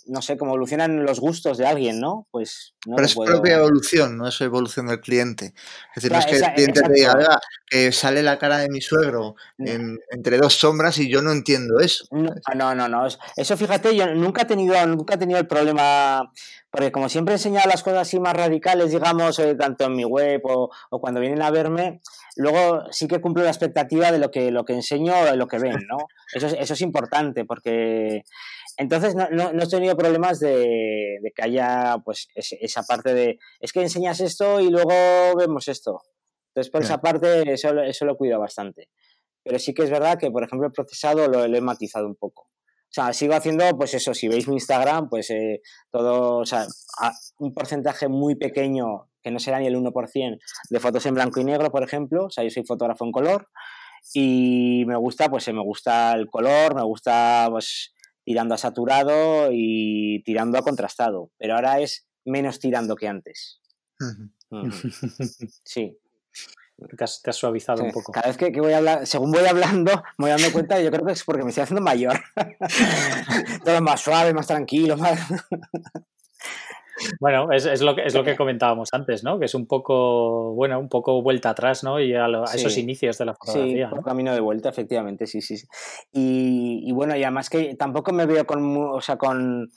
[0.07, 2.27] no sé cómo evolucionan los gustos de alguien, ¿no?
[2.31, 5.53] Pues no Pero es propia evolución, no es evolución del cliente.
[5.95, 8.81] Es decir, no es que el cliente te diga, que sale la cara de mi
[8.81, 12.05] suegro entre dos sombras y yo no entiendo eso.
[12.11, 16.31] No, no, no, Eso fíjate, yo nunca he tenido, nunca he tenido el problema,
[16.71, 20.05] porque como siempre he enseñado las cosas así más radicales, digamos, eh, tanto en mi
[20.05, 22.01] web o, o, cuando vienen a verme,
[22.35, 25.47] luego sí que cumplo la expectativa de lo que, lo que enseño o de lo
[25.47, 25.97] que ven, ¿no?
[26.33, 28.23] Eso es, eso es importante porque
[28.79, 33.37] entonces no, no, no, he tenido problemas de, de que haya pues esa parte de
[33.59, 34.93] es que enseñas esto y luego
[35.37, 36.01] vemos esto.
[36.47, 38.89] Entonces por esa parte eso, eso lo cuido bastante.
[39.43, 42.15] Pero sí que es verdad que, por ejemplo, el procesado lo, lo he matizado un
[42.15, 42.43] poco.
[42.43, 45.61] O sea, sigo haciendo, pues eso, si veis mi Instagram, pues eh,
[45.91, 46.65] todo, o sea,
[47.37, 51.43] un porcentaje muy pequeño, que no será ni el 1%, de fotos en blanco y
[51.43, 52.27] negro, por ejemplo.
[52.27, 53.49] O sea, yo soy fotógrafo en color
[54.13, 57.93] y me gusta, pues me gusta el color, me gusta, pues,
[58.29, 63.59] tirando a saturado y tirando a contrastado, pero ahora es menos tirando que antes.
[65.63, 65.97] Sí.
[66.95, 68.11] Te has, te has suavizado un poco.
[68.11, 70.91] Cada vez que, que, voy a hablar, según voy hablando, me voy dando cuenta, yo
[70.91, 72.21] creo que es porque me estoy haciendo mayor.
[73.65, 75.19] Todo más suave, más tranquilo, más...
[77.19, 79.39] Bueno, es, es, lo que, es lo que comentábamos antes, ¿no?
[79.39, 81.99] Que es un poco, bueno, un poco vuelta atrás, ¿no?
[81.99, 82.57] Y a, lo, a sí.
[82.57, 83.87] esos inicios de la fotografía.
[83.87, 84.03] Sí, un ¿no?
[84.03, 85.55] camino de vuelta, efectivamente, sí, sí.
[86.11, 89.71] Y, y, bueno, y además que tampoco me veo con, o sea, con,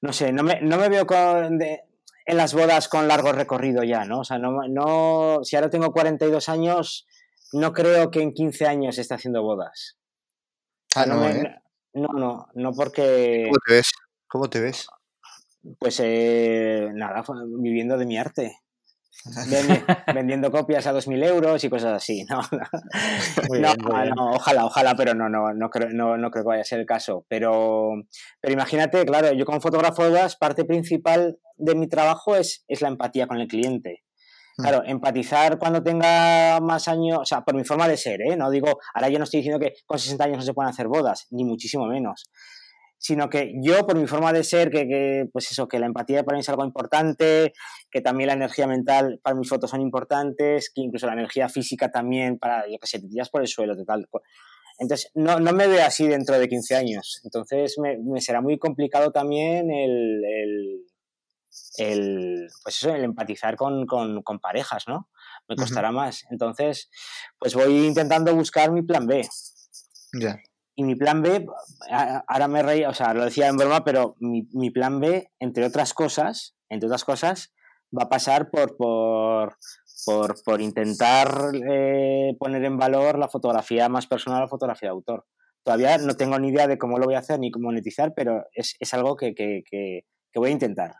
[0.00, 1.82] no sé, no me, no me veo con, de,
[2.26, 4.20] en las bodas con largo recorrido ya, ¿no?
[4.20, 7.06] O sea, no, no, si ahora tengo 42 años,
[7.52, 9.98] no creo que en 15 años esté haciendo bodas.
[10.94, 11.62] Ah, no, no, me, ¿eh?
[11.94, 13.44] no, no, no, porque...
[13.48, 13.92] ¿Cómo te ves?
[14.28, 14.86] ¿Cómo te ves?
[15.78, 17.22] Pues eh, nada,
[17.58, 18.56] viviendo de mi arte.
[20.14, 22.24] vendiendo copias a 2.000 euros y cosas así.
[22.24, 22.40] No,
[24.16, 26.80] no, ojalá, ojalá, pero no, no, no, creo, no, no creo que vaya a ser
[26.80, 27.26] el caso.
[27.28, 27.90] Pero,
[28.40, 32.80] pero imagínate, claro, yo como fotógrafo de bodas, parte principal de mi trabajo es, es
[32.80, 34.04] la empatía con el cliente.
[34.56, 34.62] Mm.
[34.62, 38.36] Claro, empatizar cuando tenga más años, o sea, por mi forma de ser, ¿eh?
[38.36, 40.88] No digo, ahora yo no estoy diciendo que con 60 años no se puedan hacer
[40.88, 42.30] bodas, ni muchísimo menos
[43.00, 46.36] sino que yo, por mi forma de ser, que, pues eso, que la empatía para
[46.36, 47.54] mí es algo importante,
[47.90, 51.90] que también la energía mental para mis fotos son importantes, que incluso la energía física
[51.90, 54.06] también, para, yo que sé, te tiras por el suelo, tal.
[54.78, 57.22] Entonces, no, no me veo así dentro de 15 años.
[57.24, 60.22] Entonces, me, será muy complicado también el,
[61.78, 65.08] el, pues eso, el empatizar con, con, con parejas, ¿no?
[65.48, 66.26] Me costará más.
[66.30, 66.90] Entonces,
[67.38, 69.26] pues voy intentando buscar mi plan B.
[70.20, 70.38] Ya.
[70.80, 71.46] Y mi plan B,
[72.26, 75.92] ahora me reí, o sea, lo decía en broma, pero mi, plan B, entre otras
[75.92, 77.52] cosas, entre otras cosas,
[77.94, 79.56] va a pasar por, por,
[80.42, 85.26] por, intentar eh, poner en valor la fotografía más personal, la fotografía de autor.
[85.62, 88.46] Todavía no tengo ni idea de cómo lo voy a hacer ni cómo monetizar, pero
[88.54, 89.34] es, algo que,
[90.34, 90.94] voy a intentar.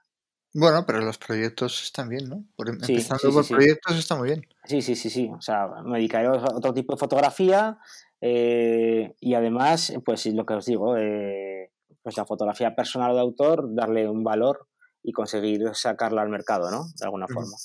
[0.53, 2.45] Bueno, pero los proyectos están bien, ¿no?
[2.55, 4.43] Por, em, empezando por proyectos está muy bien.
[4.65, 5.31] Sí, sí, sí, sí.
[5.35, 7.79] O sea, me dedicaré a otro tipo de fotografía,
[8.21, 13.75] eh, y además, pues lo que os digo, eh, pues la fotografía personal de autor,
[13.75, 14.67] darle un valor
[15.03, 16.85] y conseguir sacarla al mercado, ¿no?
[16.99, 17.57] De alguna forma.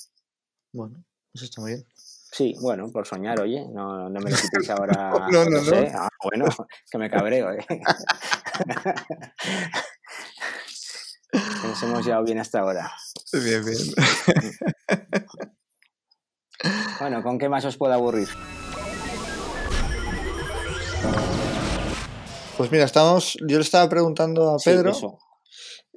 [0.72, 1.04] Bueno,
[1.34, 1.86] eso está muy bien.
[2.32, 5.10] Sí, bueno, por soñar, oye, no, no me lo quitéis ahora.
[5.32, 5.88] no, no, no.
[5.94, 6.44] Ah, bueno,
[6.90, 7.64] que me cabreo, ¿eh?
[11.62, 12.90] Nos hemos llevado bien hasta ahora.
[13.32, 13.78] Bien, bien.
[16.98, 18.28] Bueno, ¿con qué más os puedo aburrir?
[22.56, 24.92] Pues mira, estamos, yo le estaba preguntando a Pedro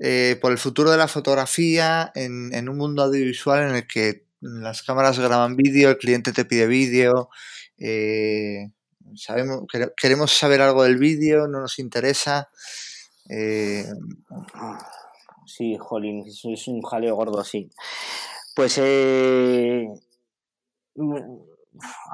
[0.01, 4.83] eh, por el futuro de la fotografía en, un mundo audiovisual en el que las
[4.83, 7.29] cámaras graban vídeo, el cliente te pide vídeo,
[7.77, 8.71] eh,
[9.15, 9.63] sabemos,
[9.95, 12.49] queremos saber algo del vídeo, no nos interesa.
[13.29, 13.85] Eh,
[15.45, 17.69] sí, jolín, es un jaleo gordo, sí.
[18.53, 18.81] Pues, a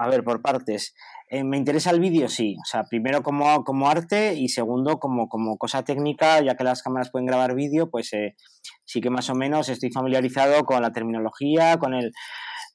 [0.08, 0.94] ver, por partes.
[1.36, 2.30] Eh, ¿Me interesa el vídeo?
[2.30, 2.56] Sí.
[2.62, 6.82] O sea, primero como, como arte y segundo como, como cosa técnica, ya que las
[6.82, 8.38] cámaras pueden grabar vídeo, pues eh,
[8.86, 12.14] sí que más o menos estoy familiarizado con la terminología, con el...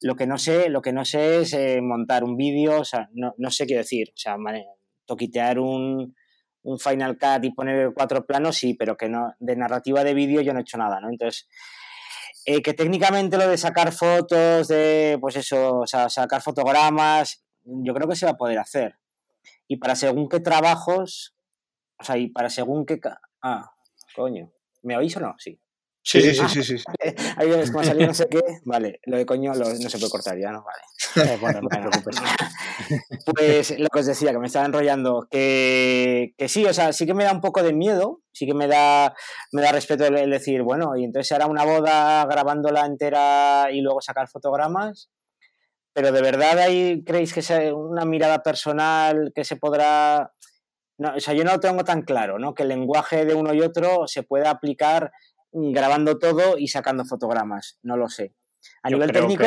[0.02, 3.08] Lo que no sé, lo que no sé es eh, montar un vídeo, o sea,
[3.14, 4.08] no, no, sé qué decir.
[4.11, 4.36] O sea,
[5.06, 6.14] toquitear un,
[6.62, 10.42] un Final Cut y poner cuatro planos, sí, pero que no, de narrativa de vídeo
[10.42, 11.08] yo no he hecho nada, ¿no?
[11.08, 11.48] Entonces,
[12.44, 18.08] que técnicamente lo de sacar fotos, de, pues eso, o sea, sacar fotogramas, yo creo
[18.08, 18.98] que se va a poder hacer.
[19.68, 21.34] Y para según qué trabajos,
[21.98, 23.00] o sea, y para según qué...
[23.42, 23.70] Ah,
[24.14, 24.52] coño.
[24.82, 25.34] ¿Me oís o no?
[25.38, 25.61] Sí.
[26.02, 26.84] Sí, sí, sí, sí, sí.
[27.36, 28.40] Ahí ves, como salió no sé qué.
[28.64, 30.64] Vale, lo de coño no se puede cortar ya, ¿no?
[30.64, 31.30] Vale.
[31.30, 32.16] Eh, bueno, no te preocupes.
[33.26, 37.06] Pues lo que os decía, que me estaba enrollando, que, que, sí, o sea, sí
[37.06, 39.14] que me da un poco de miedo, sí que me da,
[39.52, 44.00] me da respeto el decir, bueno, y entonces hará una boda grabándola entera y luego
[44.00, 45.11] sacar fotogramas,
[45.93, 50.32] pero de verdad ahí creéis que es una mirada personal que se podrá...
[50.99, 52.55] No, o sea, yo no lo tengo tan claro, ¿no?
[52.55, 55.12] Que el lenguaje de uno y otro se puede aplicar
[55.53, 58.34] grabando todo y sacando fotogramas, no lo sé.
[58.82, 59.45] A nivel técnico,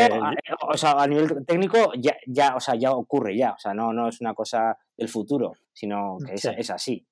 [0.67, 3.93] o sea, a nivel técnico ya, ya, o sea, ya ocurre ya, o sea, no,
[3.93, 7.05] no es una cosa del futuro, sino que es así.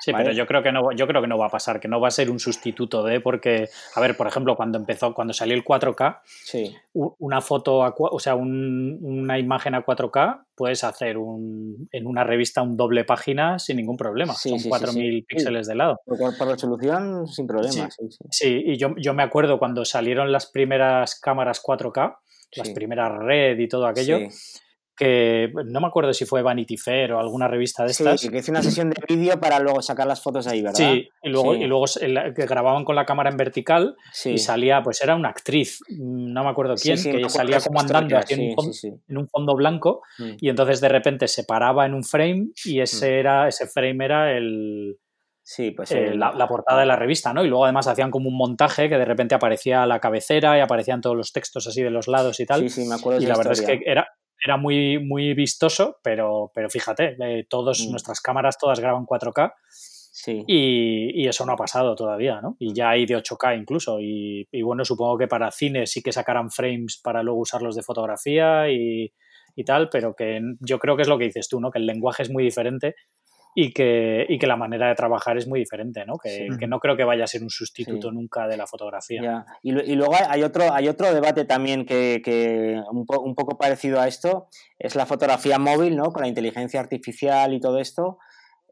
[0.00, 2.00] Sí, pero yo creo que no, yo creo que no va a pasar, que no
[2.00, 5.54] va a ser un sustituto de, porque, a ver, por ejemplo, cuando empezó, cuando salió
[5.54, 6.74] el 4K, sí.
[6.92, 12.76] una foto, o sea, una imagen a 4K, puedes hacer un, en una revista un
[12.76, 14.34] doble página sin ningún problema.
[14.34, 16.00] Son 4.000 píxeles de lado.
[16.04, 17.88] Por, resolución, sin problema.
[18.30, 22.16] Sí, y yo, yo me acuerdo cuando salieron las primeras cámaras 4K,
[22.56, 24.18] las primeras red y todo aquello
[24.96, 28.20] que no me acuerdo si fue Vanity Fair o alguna revista de estas.
[28.20, 30.78] Sí, que hice una sesión de vídeo para luego sacar las fotos ahí, ¿verdad?
[30.78, 31.84] Sí, y luego, Y luego
[32.34, 36.50] que grababan con la cámara en vertical y salía, pues era una actriz, no me
[36.50, 40.36] acuerdo quién, que salía como andando en, un fondo, blanco mm.
[40.40, 43.18] y entonces de repente se paraba en un frame y ese, mm.
[43.18, 44.96] era, ese frame era el...
[45.48, 47.44] Sí, pues la, portada de la revista, ¿no?
[47.44, 51.00] Y luego además hacían como un montaje que de repente aparecía la cabecera y aparecían
[51.00, 52.62] todos los textos así de los lados y tal.
[52.62, 53.20] Sí, sí, me acuerdo.
[53.20, 54.08] Y la verdad es que era,
[54.46, 57.90] era muy, muy vistoso, pero, pero fíjate, eh, todos, mm.
[57.90, 59.52] nuestras cámaras todas graban 4K
[60.12, 60.44] sí.
[60.46, 62.56] y, eso no ha pasado todavía, ¿no?
[62.60, 63.98] Y ya hay de 8K incluso.
[64.00, 68.70] Y, bueno, supongo que para cine sí que sacarán frames para luego usarlos de fotografía
[68.70, 69.12] y,
[69.64, 71.70] tal, pero que yo creo que es lo que dices tú, ¿no?
[71.70, 72.94] Que el lenguaje es muy diferente
[73.58, 76.18] y que, y que la manera de trabajar es muy diferente, ¿no?
[76.18, 79.46] Que, que no creo que vaya a ser un sustituto nunca de la fotografía.
[79.62, 83.98] Y, y, luego hay otro, hay otro debate también que, que un, un, poco parecido
[83.98, 84.48] a esto,
[84.78, 86.12] es la fotografía móvil, ¿no?
[86.12, 88.18] Con la inteligencia artificial y todo esto.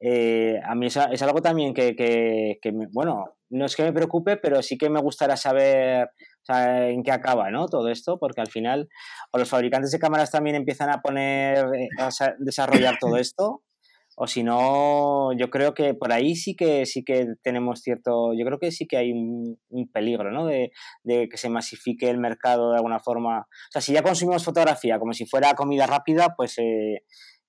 [0.02, 3.84] Eh, a mí es, es, algo también que, que, que me, bueno, no es que
[3.84, 6.10] me preocupe, pero sí que me gustaría saber
[6.42, 7.68] o sea, en qué acaba ¿no?
[7.68, 8.90] todo esto, porque al final
[9.32, 13.62] o los fabricantes de cámaras también empiezan a poner, eh, a desarrollar todo esto,
[14.16, 18.44] o si no, yo creo que por ahí sí que sí que tenemos cierto, yo
[18.44, 20.46] creo que sí que hay un, un peligro, ¿no?
[20.46, 20.70] De,
[21.02, 23.40] de, que se masifique el mercado de alguna forma.
[23.40, 27.02] O sea, si ya consumimos fotografía como si fuera comida rápida, pues eh,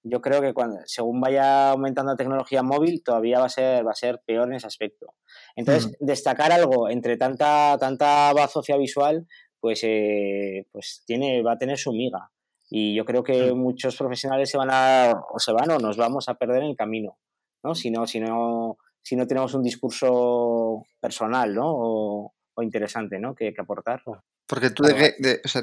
[0.08, 3.92] yo creo que cuando, según vaya aumentando la tecnología móvil, todavía va a ser, va
[3.92, 5.14] a ser peor en ese aspecto.
[5.56, 5.98] Entonces, -huh.
[6.00, 9.28] destacar algo entre tanta, tanta bazofia visual,
[9.60, 12.30] pues, eh, pues tiene, va a tener su miga.
[12.70, 16.28] Y yo creo que muchos profesionales se van a, o se van o nos vamos
[16.30, 17.18] a perder en el camino,
[17.64, 17.76] ¿no?
[17.76, 21.66] Si no, si no, si no tenemos un discurso personal, ¿no?
[21.68, 23.36] O, o interesante, ¿no?
[23.36, 24.02] Que, que, aportar.
[24.48, 25.62] Porque tú, ¿de qué, de, o sea,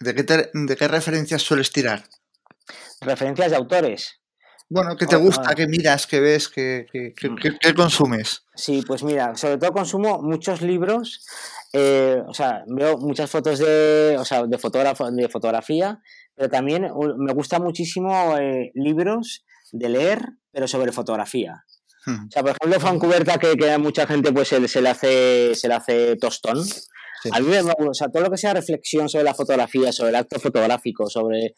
[0.00, 2.02] ¿de, qué te, ¿de qué referencias sueles tirar?
[3.00, 4.16] Referencias de autores.
[4.68, 5.54] Bueno, ¿qué te gusta?
[5.54, 6.06] ¿Qué miras?
[6.06, 6.48] ¿Qué ves?
[6.48, 8.44] ¿Qué, qué, qué, qué consumes?
[8.54, 11.26] Sí, pues mira, sobre todo consumo muchos libros
[11.72, 16.02] eh, o sea, veo muchas fotos de, o sea, de, fotógrafo, de fotografía,
[16.40, 16.88] pero también
[17.18, 21.66] me gusta muchísimo eh, libros de leer, pero sobre fotografía.
[22.06, 22.28] Hmm.
[22.28, 25.54] O sea, por ejemplo, Fancuberta, que, que a mucha gente pues se, se, le hace
[25.54, 26.64] se le hace tostón.
[26.64, 27.28] Sí.
[27.30, 30.16] A mí me, o sea, todo lo que sea reflexión sobre la fotografía, sobre el
[30.16, 31.52] acto fotográfico, sobre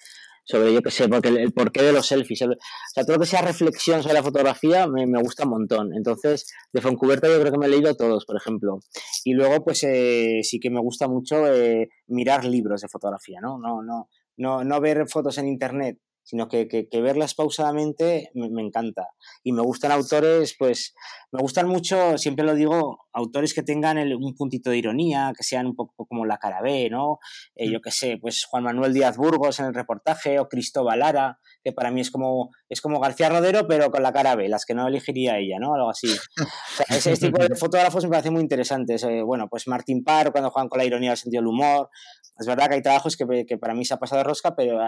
[0.44, 2.42] sobre, yo qué sé, porque el, el, porqué de los selfies.
[2.42, 2.56] El, o
[2.92, 5.94] sea, todo lo que sea reflexión sobre la fotografía me, me, gusta un montón.
[5.94, 8.80] Entonces, de Foncuberta yo creo que me he leído todos, por ejemplo.
[9.22, 13.58] Y luego, pues eh, sí que me gusta mucho eh, mirar libros de fotografía, ¿no?
[13.58, 18.48] No, no, no, no ver fotos en internet, sino que, que, que verlas pausadamente me,
[18.48, 19.08] me, encanta.
[19.42, 20.94] Y me gustan autores, pues,
[21.32, 25.42] me gustan mucho, siempre lo digo, autores que tengan el, un puntito de ironía, que
[25.42, 27.18] sean un poco como la cara B, ¿no?
[27.56, 31.38] Eh, yo qué sé, pues Juan Manuel Díaz Burgos en el reportaje, o Cristóbal Lara,
[31.64, 34.64] que para mí es como, es como García Rodero, pero con la cara B, las
[34.64, 35.74] que no elegiría ella, ¿no?
[35.74, 36.08] Algo así.
[36.08, 39.02] O sea, ese, tipo de fotógrafos me parece muy interesantes.
[39.02, 41.90] Eh, bueno, pues Martín Parr, cuando juegan con la ironía, el sentido del humor.
[42.38, 44.80] Es verdad que hay trabajos que, que para mí se ha pasado de rosca, pero,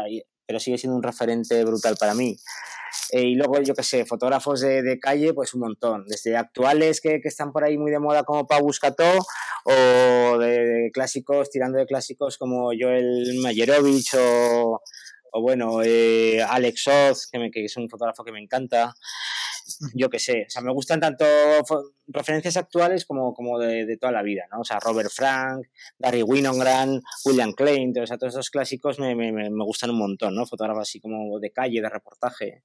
[0.46, 2.38] pero sigue siendo un referente brutal para mí.
[3.10, 6.06] Eh, y luego, yo qué sé, fotógrafos de, de, calle, pues un montón.
[6.06, 9.12] Desde actuales que, que, están por ahí muy de moda como Pau Buscató,
[9.64, 14.80] o de, de, clásicos, tirando de clásicos como Joel Mayerovich, o,
[15.36, 18.94] o bueno, eh, Alex Oz, que, me, que, es un fotógrafo que me encanta.
[19.94, 21.24] Yo qué sé, o sea, me gustan tanto
[22.06, 24.60] referencias actuales como, como de, de, toda la vida, ¿no?
[24.60, 25.66] O sea, Robert Frank,
[25.98, 30.36] Gary Winogrand, William Klein, o sea, todos esos clásicos me, me, me gustan un montón,
[30.36, 30.46] ¿no?
[30.46, 32.62] Fotógrafos así como de calle, de reportaje.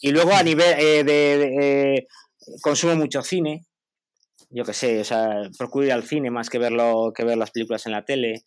[0.00, 2.06] Y luego a nivel eh, de, de eh,
[2.62, 3.66] consumo mucho cine,
[4.48, 7.50] yo qué sé, o sea, procuro ir al cine más que verlo que ver las
[7.50, 8.44] películas en la tele.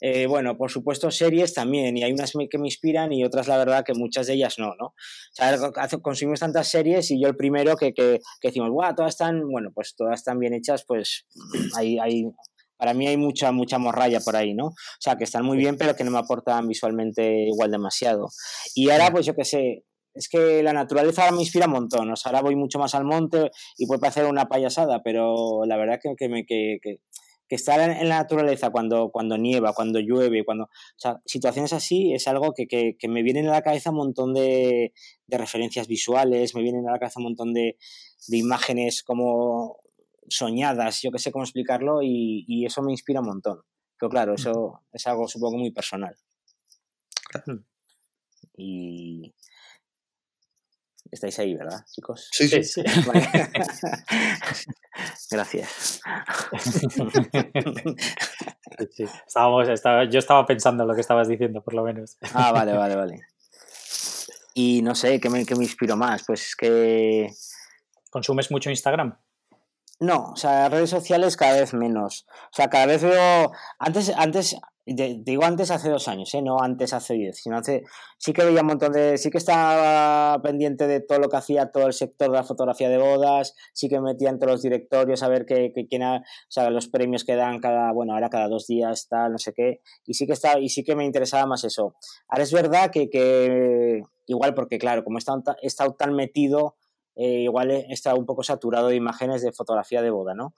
[0.00, 3.56] Eh, bueno, por supuesto series también, y hay unas que me inspiran y otras la
[3.56, 4.86] verdad que muchas de ellas no, ¿no?
[4.88, 4.94] O
[5.32, 5.58] sea,
[6.02, 9.70] consumimos tantas series y yo el primero que, que, que decimos, guau, todas están, bueno,
[9.74, 11.26] pues todas están bien hechas, pues
[11.76, 12.26] hay, hay,
[12.76, 14.66] para mí hay mucha, mucha morralla por ahí, ¿no?
[14.66, 18.28] O sea, que están muy bien, pero que no me aportan visualmente igual demasiado.
[18.74, 19.84] Y ahora, pues yo qué sé,
[20.16, 22.10] es que la naturaleza ahora me inspira un montón.
[22.10, 25.76] O sea, ahora voy mucho más al monte y puede parecer una payasada, pero la
[25.76, 27.00] verdad que, que, me, que, que,
[27.48, 30.64] que estar en, la naturaleza cuando, cuando nieva, cuando llueve, cuando.
[30.64, 33.96] O sea, situaciones así es algo que, que, que me vienen a la cabeza un
[33.96, 34.92] montón de,
[35.26, 37.76] de, referencias visuales, me vienen a la cabeza un montón de,
[38.28, 39.78] de imágenes como
[40.28, 43.60] soñadas, yo que sé cómo explicarlo, y, y, eso me inspira un montón.
[43.98, 46.16] Pero claro, eso es algo supongo muy personal.
[48.56, 49.34] Y,
[51.10, 52.28] Estáis ahí, ¿verdad, chicos?
[52.32, 52.64] Sí, sí.
[52.64, 52.82] sí.
[53.06, 53.28] Vale.
[55.30, 56.00] Gracias.
[58.90, 62.16] Sí, Estábamos, estaba, yo estaba pensando lo que estabas diciendo, por lo menos.
[62.34, 63.20] Ah, vale, vale, vale.
[64.54, 66.24] Y no sé, ¿qué me, qué me inspiro más?
[66.26, 67.30] Pues es que...
[68.10, 69.16] ¿Consumes mucho Instagram?
[69.98, 72.26] No, o sea, redes sociales cada vez menos.
[72.28, 73.52] O sea, cada vez veo.
[73.78, 76.42] Antes, antes, digo antes hace dos años, ¿eh?
[76.42, 77.82] no antes hace diez, sino hace.
[78.18, 79.16] Sí que veía un montón de.
[79.16, 82.90] Sí que estaba pendiente de todo lo que hacía todo el sector de la fotografía
[82.90, 86.50] de bodas, sí que metía entre los directorios a ver qué, qué, quién ha, o
[86.50, 87.90] sea, los premios que dan cada.
[87.92, 89.80] Bueno, ahora cada dos días, tal, no sé qué.
[90.04, 91.94] Y sí que, estaba, y sí que me interesaba más eso.
[92.28, 96.76] Ahora es verdad que, que igual, porque claro, como he estado, he estado tan metido
[97.16, 100.54] eh, igual está un poco saturado de imágenes de fotografía de boda, ¿no?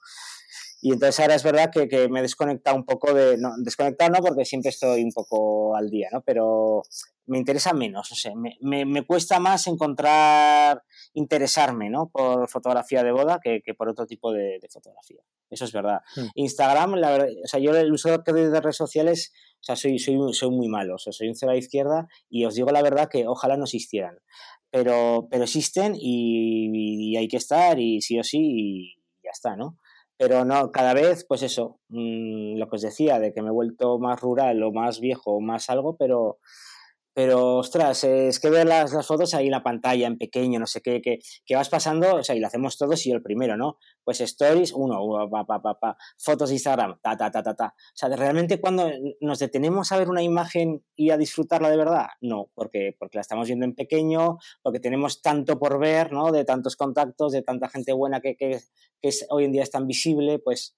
[0.80, 4.10] Y entonces ahora es verdad que, que me he desconectado un poco de, no, desconectado
[4.10, 6.22] no, porque siempre estoy un poco al día, ¿no?
[6.22, 6.82] Pero
[7.26, 10.82] me interesa menos, o sea, me, me, me cuesta más encontrar,
[11.14, 12.08] interesarme, ¿no?
[12.08, 15.20] Por fotografía de boda que, que por otro tipo de, de, fotografía.
[15.50, 16.00] Eso es verdad.
[16.16, 16.26] Mm.
[16.34, 20.16] Instagram, la verdad, o sea, yo el uso de redes sociales, o sea, soy, soy,
[20.32, 22.82] soy muy malo, o sea, soy un cero a la izquierda y os digo la
[22.82, 24.18] verdad que ojalá no existieran.
[24.70, 29.56] Pero, pero existen y, y hay que estar y sí o sí y ya está,
[29.56, 29.76] ¿no?
[30.18, 33.52] Pero no, cada vez, pues eso, mmm, lo que os decía, de que me he
[33.52, 36.38] vuelto más rural o más viejo o más algo, pero,
[37.18, 40.80] pero ostras, es que ver las, fotos ahí en la pantalla, en pequeño, no sé
[40.80, 43.56] qué, que, que, vas pasando, o sea, y lo hacemos todos y yo el primero,
[43.56, 43.76] ¿no?
[44.04, 47.74] Pues stories, uno, pa, pa, pa, pa, fotos de Instagram, ta, ta, ta, ta, ta.
[47.76, 48.88] O sea, realmente cuando
[49.20, 53.22] nos detenemos a ver una imagen y a disfrutarla de verdad, no, porque, porque la
[53.22, 56.30] estamos viendo en pequeño, porque tenemos tanto por ver, ¿no?
[56.30, 58.60] De tantos contactos, de tanta gente buena que, que,
[59.02, 60.76] que es, hoy en día es tan visible, pues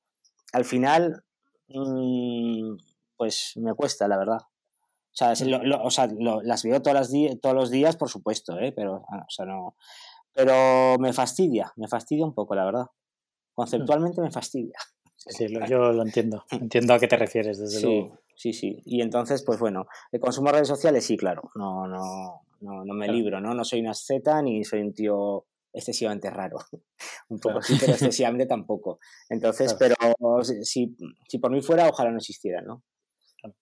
[0.55, 1.23] al final,
[1.69, 2.79] mmm,
[3.19, 4.39] pues me cuesta, la verdad.
[5.13, 8.09] O sea, lo, lo, o sea lo, las veo todas las todos los días, por
[8.09, 8.73] supuesto, ¿eh?
[8.73, 9.75] pero, ah, o sea, no,
[10.33, 12.87] pero me fastidia, me fastidia un poco, la verdad.
[13.55, 14.79] Conceptualmente me fastidia.
[15.17, 16.45] Sí, sí yo lo entiendo.
[16.51, 18.19] Entiendo a qué te refieres, desde sí, luego.
[18.35, 18.81] Sí, sí.
[18.85, 21.51] Y entonces, pues bueno, el consumo de redes sociales, sí, claro.
[21.57, 23.19] No, no, no, no me claro.
[23.19, 23.55] libro, ¿no?
[23.55, 26.59] No soy una asceta ni soy un tío excesivamente raro.
[27.29, 27.63] un poco claro.
[27.63, 28.99] sí, pero excesivamente tampoco.
[29.29, 29.95] Entonces, claro.
[30.19, 30.97] pero si,
[31.29, 32.83] si por mí fuera, ojalá no existiera, ¿no?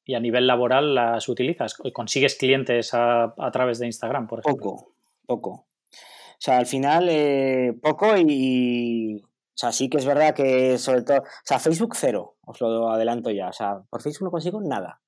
[0.05, 1.75] ¿Y a nivel laboral las utilizas?
[1.93, 4.71] ¿Consigues clientes a, a través de Instagram, por ejemplo?
[4.71, 4.93] Poco,
[5.27, 5.51] poco.
[5.51, 11.03] O sea, al final, eh, poco y, o sea, sí que es verdad que sobre
[11.03, 13.49] todo, o sea, Facebook cero, os lo adelanto ya.
[13.49, 15.01] O sea, por Facebook no consigo nada.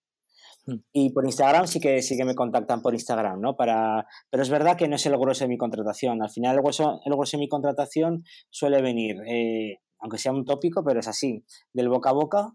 [0.67, 0.79] Hmm.
[0.93, 3.55] Y por Instagram sí que sí que me contactan por Instagram, ¿no?
[3.55, 6.21] Para, pero es verdad que no es el grueso de mi contratación.
[6.21, 10.45] Al final el grueso, el grueso de mi contratación suele venir, eh, aunque sea un
[10.45, 12.53] tópico, pero es así, del boca a boca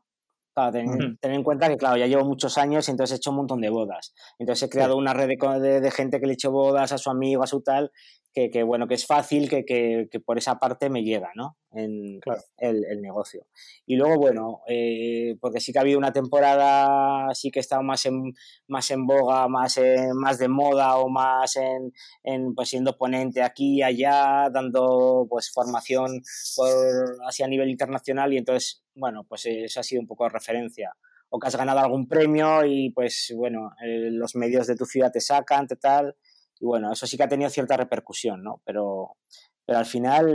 [0.55, 1.17] Claro, ten, uh -huh.
[1.19, 3.59] ten, en cuenta que, claro, ya llevo muchos años y entonces he hecho un montón
[3.59, 4.13] de bodas.
[4.39, 4.99] Entonces he creado sí.
[4.99, 7.47] una red de, de, de, gente que le he hecho bodas a su amigo, a
[7.47, 7.91] su tal,
[8.35, 11.57] que, que bueno, que es fácil, que, que, que, por esa parte me llega, ¿no?
[11.71, 12.41] En claro.
[12.57, 13.47] el, el, negocio.
[13.85, 17.81] Y luego, bueno, eh, porque sí que ha habido una temporada, sí que he estado
[17.81, 18.33] más en,
[18.67, 23.41] más en boga, más, eh, más de moda o más en, en, pues siendo ponente
[23.41, 26.21] aquí y allá, dando pues formación
[26.57, 30.31] por, así a nivel internacional y entonces, bueno, pues eso ha sido un poco de
[30.31, 30.93] referencia
[31.29, 35.11] o que has ganado algún premio y pues bueno, eh, los medios de tu ciudad
[35.11, 36.15] te sacan, te tal,
[36.59, 38.61] y bueno, eso sí que ha tenido cierta repercusión, ¿no?
[38.65, 39.17] Pero,
[39.65, 40.29] pero al final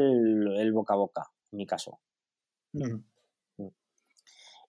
[0.56, 2.00] el boca a boca, en mi caso.
[2.72, 3.10] Mm.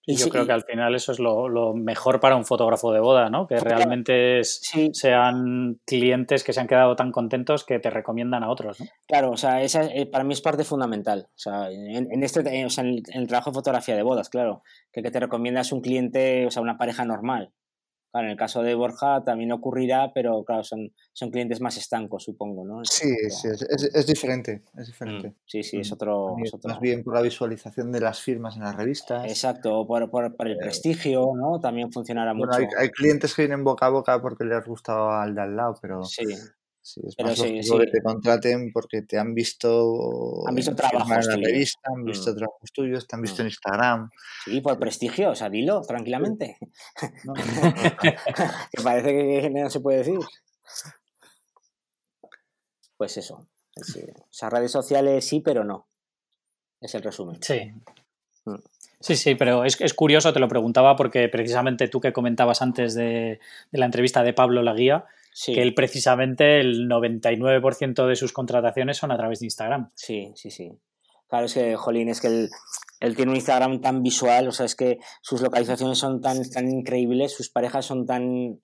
[0.04, 2.92] Y yo sí, creo que al final eso es lo, lo, mejor para un fotógrafo
[2.92, 3.46] de boda, ¿no?
[3.46, 4.90] Que realmente es, sí.
[4.92, 8.86] sean clientes que se han quedado tan contentos que te recomiendan a otros, ¿no?
[9.06, 11.28] Claro, o sea, esa eh, para mí es parte fundamental.
[11.28, 14.02] O sea, en, en este, o sea, en el, en el, trabajo de fotografía de
[14.02, 17.52] bodas, claro, que, que te recomiendas un cliente, o sea, una pareja normal.
[18.12, 22.24] Claro, en el caso de Borja también ocurrirá, pero claro, son, son clientes más estancos,
[22.24, 22.84] supongo, ¿no?
[22.84, 25.30] Sí, sí es, es, es, diferente, es diferente.
[25.30, 25.94] Mm, sí, sí, es mm.
[25.94, 29.24] otro, más, es otro, Más bien por la visualización de las firmas en las revistas.
[29.24, 31.58] Exacto, por, por, por el prestigio, ¿no?
[31.58, 32.58] También funcionará bueno, mucho.
[32.78, 35.78] Hay, hay, clientes que vienen boca a boca porque les gustaba al de al lado,
[35.80, 36.04] pero...
[36.04, 36.24] Sí.
[36.84, 37.78] Sí, es Pero más sí, sí.
[37.78, 42.32] que te contraten porque te han visto, han visto trabajos en la revista, han visto
[42.32, 42.36] mm.
[42.36, 43.40] trabajos tuyos, te han visto mm.
[43.40, 44.10] en Instagram.
[44.44, 46.58] Sí, por prestigio, o sea, dilo tranquilamente.
[47.24, 47.34] No.
[48.72, 50.18] que parece que no se puede decir.
[52.96, 53.46] Pues eso.
[53.76, 54.00] Sí.
[54.00, 55.88] O sea, redes sociales sí, pero no.
[56.80, 57.40] Es el resumen.
[57.40, 57.72] Sí.
[58.44, 58.56] Mm.
[58.98, 62.94] Sí, sí, pero es, es, curioso, te lo preguntaba porque precisamente tú que comentabas antes
[62.94, 65.54] de, de la entrevista de Pablo Laguía, Sí.
[65.54, 69.90] que él precisamente el 99% de sus contrataciones son a través de Instagram.
[69.94, 70.70] Sí, sí, sí.
[71.28, 72.50] Claro, es que, jolín, es que él,
[73.00, 76.68] él, tiene un Instagram tan visual, o sea, es que sus localizaciones son tan, tan
[76.68, 78.60] increíbles, sus parejas son tan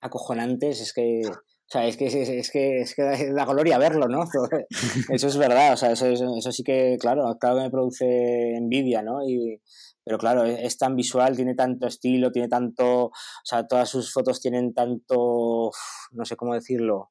[0.00, 4.08] acojonantes, es que, o sea, es que es, es que es que da gloria verlo,
[4.08, 4.24] ¿no?
[5.10, 8.56] Eso es verdad, o sea, eso, eso, eso sí que, claro, claro que me produce
[8.56, 9.22] envidia, ¿no?
[9.26, 9.60] Y,
[10.04, 13.12] pero claro, es, tan visual, tiene tanto estilo, tiene tanto, o
[13.44, 15.70] sea, todas sus fotos tienen tanto,
[16.12, 17.10] no sé cómo decirlo,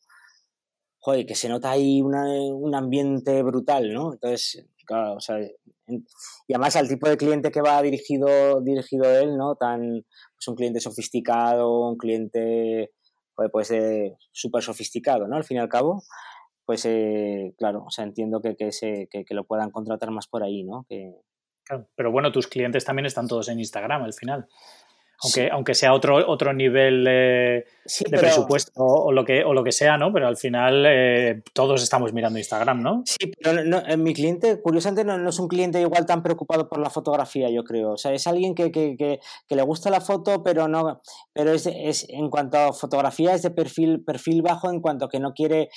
[0.99, 4.13] joder, que se nota ahí una, un ambiente brutal, ¿no?
[4.13, 5.37] Entonces, claro, o sea,
[5.87, 9.55] y además al tipo de cliente que va dirigido, dirigido él, ¿no?
[9.55, 12.91] Tan, pues un cliente sofisticado, un cliente,
[13.35, 13.73] joder, pues
[14.31, 15.35] súper sofisticado, ¿no?
[15.35, 16.03] Al fin y al cabo,
[16.65, 20.27] pues eh, claro, o sea, entiendo que, que, se, que, que, lo puedan contratar más
[20.27, 20.85] por ahí, ¿no?
[20.87, 21.13] Que,
[21.95, 24.47] pero bueno, tus clientes también están todos en Instagram al final.
[25.23, 27.65] aunque, aunque sea otro, otro nivel de
[28.09, 30.11] presupuesto o lo, que, o lo que sea, ¿no?
[30.11, 33.03] Pero al final eh, todos estamos mirando Instagram, ¿no?
[33.05, 37.49] Sí, pero mi cliente, curiosamente, no, es un cliente igual tan preocupado por la fotografía,
[37.49, 37.91] yo creo.
[37.91, 39.19] O sea, es alguien que, que, que,
[39.55, 41.01] le gusta la foto, pero no,
[41.33, 45.09] pero es, es, en cuanto a fotografía, es de perfil, perfil bajo en cuanto a
[45.09, 45.69] que no quiere,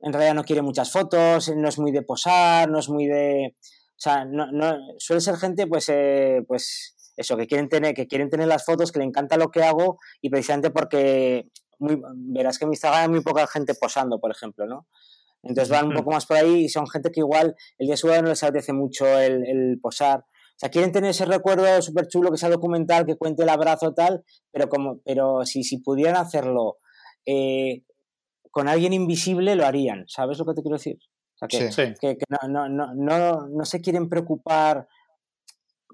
[0.00, 3.56] en realidad no quiere muchas fotos, no es muy de posar, no es muy de.
[4.02, 8.08] O sea, no, no, suele ser gente, pues, eh, pues eso, que quieren tener, que
[8.08, 11.46] quieren tener las fotos, que le encanta lo que hago y precisamente porque
[11.78, 14.88] verás que en mi Instagram hay muy poca gente posando, por ejemplo, ¿no?
[15.44, 18.22] Entonces van un poco más por ahí y son gente que igual el día de
[18.22, 20.18] no les apetece mucho el, posar.
[20.18, 23.94] O sea, quieren tener ese recuerdo súper chulo, que sea documental, que cuente el abrazo
[23.94, 26.78] tal, pero como, pero si, si pudieran hacerlo
[27.24, 27.84] eh,
[28.50, 30.06] con alguien invisible, lo harían.
[30.08, 30.98] ¿Sabes lo que te quiero decir?
[31.46, 34.86] O sea, que, que, no, no, no, no, no se quieren preocupar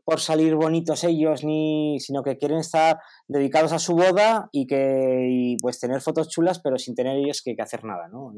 [0.04, 5.56] por salir bonitos ellos, ni, sino que quieren estar dedicados a su boda y que
[5.60, 8.32] pues tener fotos chulas, pero sin tener ellos que, hacer nada, ¿no?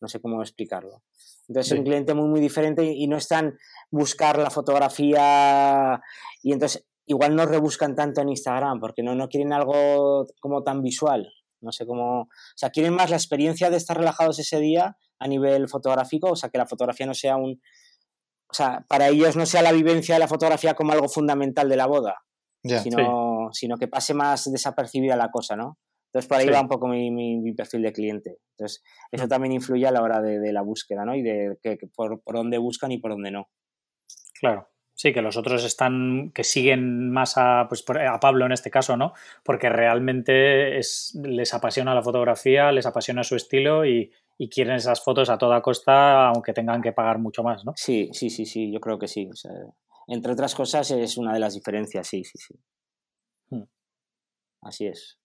[0.00, 1.02] No sé cómo explicarlo.
[1.48, 3.58] Entonces es un cliente muy, muy diferente y no están
[3.90, 6.00] buscar la fotografía
[6.42, 10.82] y entonces igual no rebuscan tanto en Instagram porque no, no quieren algo como tan
[10.82, 11.28] visual.
[11.60, 12.20] No sé cómo.
[12.20, 16.36] O sea, quieren más la experiencia de estar relajados ese día a nivel fotográfico, o
[16.36, 17.60] sea, que la fotografía no sea un,
[18.50, 21.76] o sea, para ellos no sea la vivencia de la fotografía como algo fundamental de
[21.76, 22.16] la boda,
[22.62, 25.78] sino, sino que pase más desapercibida la cosa, ¿no?
[26.06, 28.38] Entonces por ahí va un poco mi, mi, perfil de cliente.
[28.56, 28.82] Entonces
[29.12, 29.28] eso mm.
[29.28, 31.14] también influye a la hora de, la búsqueda, ¿no?
[31.14, 33.48] Y de que, por, por, dónde buscan y por dónde no.
[34.40, 34.68] Claro.
[34.94, 38.96] Sí, que los otros están, que siguen más a, pues, a Pablo en este caso,
[38.96, 39.12] ¿no?
[39.44, 45.02] Porque realmente es, les apasiona la fotografía, les apasiona su estilo y, y quieren esas
[45.02, 47.72] fotos a toda costa, aunque tengan que pagar mucho más, ¿no?
[47.76, 49.28] Sí, sí, sí, sí, yo creo que sí.
[50.06, 52.54] entre otras cosas es una de las diferencias, sí, sí, sí.
[53.50, 53.64] Hmm.
[54.62, 55.18] Así es.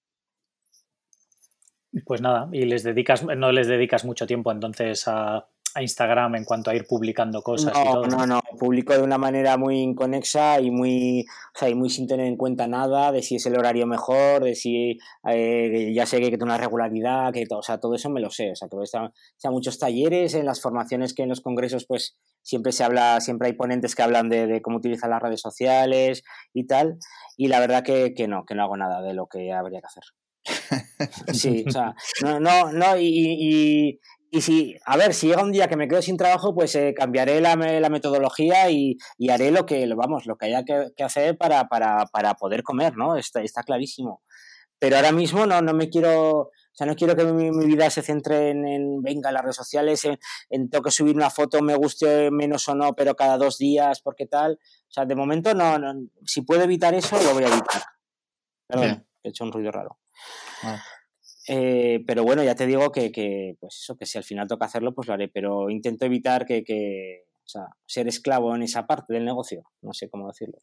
[2.06, 6.46] Pues nada, y les dedicas, no les dedicas mucho tiempo entonces a, a Instagram en
[6.46, 8.08] cuanto a ir publicando cosas no, y todo.
[8.08, 11.26] No, no, publico de una manera muy inconexa y muy,
[11.56, 14.44] o sea, y muy sin tener en cuenta nada de si es el horario mejor,
[14.44, 17.80] de si eh, ya sé que hay que tener una regularidad, que todo, o sea,
[17.80, 18.52] todo eso me lo sé.
[18.52, 19.12] O sea, que o sea,
[19.52, 23.54] muchos talleres, en las formaciones que en los congresos, pues siempre se habla, siempre hay
[23.54, 26.24] ponentes que hablan de, cómo utilizar las redes sociales
[26.54, 26.98] y tal.
[27.38, 29.88] Y la verdad que, que no, que no hago nada de lo que habría que
[29.88, 30.04] hacer.
[31.34, 34.00] Sí, o sea, no, no, no, y,
[34.36, 36.96] y si, a ver, si llega un día que me quedo sin trabajo, pues eh,
[36.98, 41.38] cambiaré la, la metodología y, y, haré lo que, vamos, lo que haya que, hacer
[41.38, 43.16] para, para, para, poder comer, ¿no?
[43.16, 44.24] Está, está clarísimo.
[44.80, 47.92] Pero ahora mismo no, no me quiero, o sea, no quiero que mi, mi vida
[47.92, 50.18] se centre en, en, venga, las redes sociales, en,
[50.50, 54.02] en, tengo que subir una foto, me guste menos o no, pero cada dos días,
[54.02, 54.54] porque tal.
[54.54, 55.94] O sea, de momento no, no
[56.26, 57.84] si puedo evitar eso, lo voy a evitar.
[58.66, 60.00] Perdón, he hecho un ruido raro.
[60.64, 60.84] Ah.
[61.48, 64.66] Eh, pero bueno, ya te digo que, que, pues eso, que si al final toca
[64.66, 68.88] hacerlo, pues lo haré, pero intento evitar que, que o sea, ser esclavo en esa
[68.88, 70.60] parte del negocio, no sé cómo decirlo.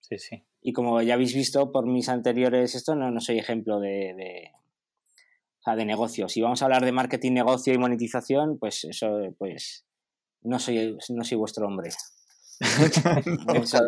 [0.00, 0.44] Sí, sí.
[0.60, 4.50] Y como ya habéis visto por mis anteriores, esto no, no soy ejemplo de, de,
[5.60, 6.28] o sea, de negocio.
[6.28, 9.86] Si vamos a hablar de marketing, negocio y monetización, pues eso, pues
[10.42, 11.90] no soy, no soy vuestro hombre.
[12.60, 13.78] eso,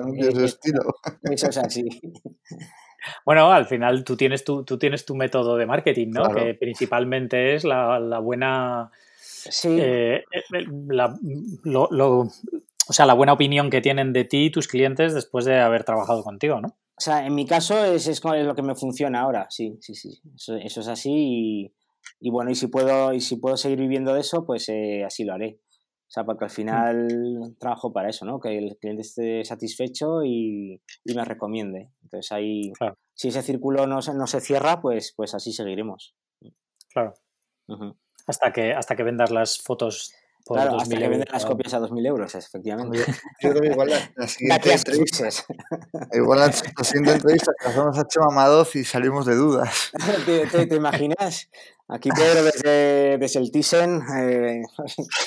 [0.45, 0.83] estilo.
[1.23, 1.85] eso es así.
[3.25, 6.35] Bueno, al final tú tienes tu, tú tienes tu método de marketing, ¿no?
[6.35, 8.91] Que principalmente es la, la buena.
[9.19, 9.79] Sí.
[9.81, 11.17] Eh, eh, la,
[11.65, 12.29] lo, lo,
[12.89, 16.23] o sea, la buena opinión que tienen de ti tus clientes después de haber trabajado
[16.23, 16.69] contigo, ¿no?
[16.69, 20.21] O sea, en mi caso es, es lo que me funciona ahora, sí, sí, sí.
[20.35, 21.75] Eso, eso es así y,
[22.21, 25.25] y, bueno, y si puedo, y si puedo seguir viviendo de eso, pues eh, así
[25.25, 25.59] lo haré.
[26.07, 26.55] O sea, porque al mm.
[26.55, 28.39] final trabajo para eso, ¿no?
[28.39, 31.91] Que el cliente esté satisfecho y, y me recomiende.
[32.03, 32.73] Entonces ahí,
[33.15, 36.15] si ese círculo no, no se cierra, pues, pues así seguiremos.
[36.91, 37.15] Claro.
[38.27, 40.15] hasta, que, hasta que vendas las fotos
[40.47, 42.99] por claro, hasta que vendas las copias a 2.000 euros, efectivamente.
[43.41, 45.29] Yo creo que igual la, la siguiente entrevista,
[46.13, 49.91] igual la, la, siguiente entrevista que hacemos a Chema Madoz y salimos de dudas.
[50.25, 51.51] ¿Te, te, te imaginas?
[51.89, 54.63] Aquí Pedro desde, desde el Thyssen, eh,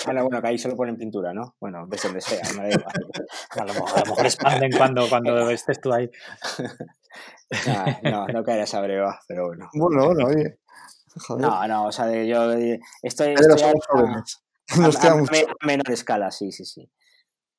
[0.06, 1.56] bueno, bueno, que ahí solo ponen pintura, ¿no?
[1.60, 5.82] Bueno, desde donde sea, no a, lo mejor, a lo mejor expanden cuando, cuando estés
[5.82, 6.10] tú ahí.
[8.04, 9.70] no, no caerá esa breva, pero bueno.
[9.74, 10.60] Bueno, bueno, oye.
[11.28, 11.46] Joder.
[11.46, 12.54] No, no, o sea, yo
[13.02, 13.36] estoy, estoy
[15.04, 16.90] a, a, menor escala, sí, sí, sí.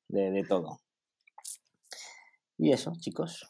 [0.07, 0.79] De, de todo.
[2.57, 3.47] Y eso, chicos.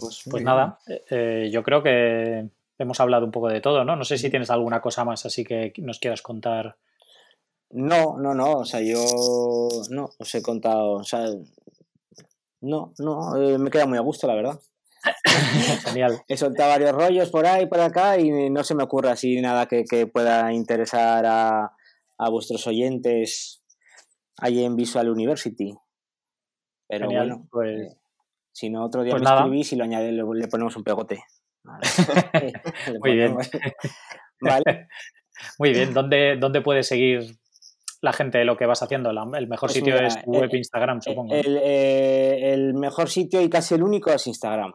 [0.00, 0.78] Pues, pues nada,
[1.10, 2.48] eh, yo creo que
[2.78, 3.96] hemos hablado un poco de todo, ¿no?
[3.96, 6.76] No sé si tienes alguna cosa más así que nos quieras contar.
[7.70, 9.04] No, no, no, o sea, yo
[9.90, 11.26] no os he contado, o sea,
[12.60, 14.60] no, no, eh, me queda muy a gusto, la verdad.
[15.84, 16.22] Genial.
[16.28, 19.66] He soltado varios rollos por ahí, por acá y no se me ocurre así nada
[19.66, 21.75] que, pueda interesar a,
[22.30, 23.62] vuestros oyentes
[24.38, 25.74] ahí en Visual University.
[26.88, 27.96] Pero bueno, pues, eh,
[28.52, 31.22] si no, otro día pues me escribís y lo añade, le, ponemos un pegote.
[33.02, 33.36] Muy bien.
[34.40, 34.88] ¿Vale?
[35.58, 35.92] Muy bien.
[35.92, 37.38] ¿Dónde, ¿Dónde puedes seguir
[38.02, 39.10] la gente lo que vas haciendo?
[39.10, 41.34] el mejor pues sitio es tu web, Instagram, supongo.
[41.34, 44.74] Eh, el, mejor sitio y casi el único es Instagram.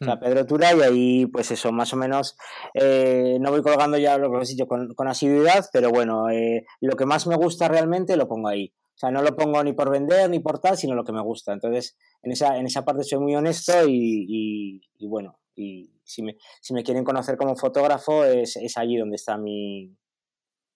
[0.00, 0.20] O sea, hmm.
[0.20, 2.36] Pedro Tura y ahí, pues eso, más o menos,
[2.74, 6.64] eh, no voy colgando ya lo que os he dicho con, asiduidad, pero bueno, eh,
[6.80, 8.72] lo que más me gusta realmente lo pongo ahí.
[8.94, 11.22] O sea, no lo pongo ni por vender ni por tal, sino lo que me
[11.22, 11.52] gusta.
[11.52, 16.74] Entonces, en esa, en esa parte soy muy honesto y, bueno, y si me, si
[16.74, 19.96] me, quieren conocer como fotógrafo es, es allí donde está mi,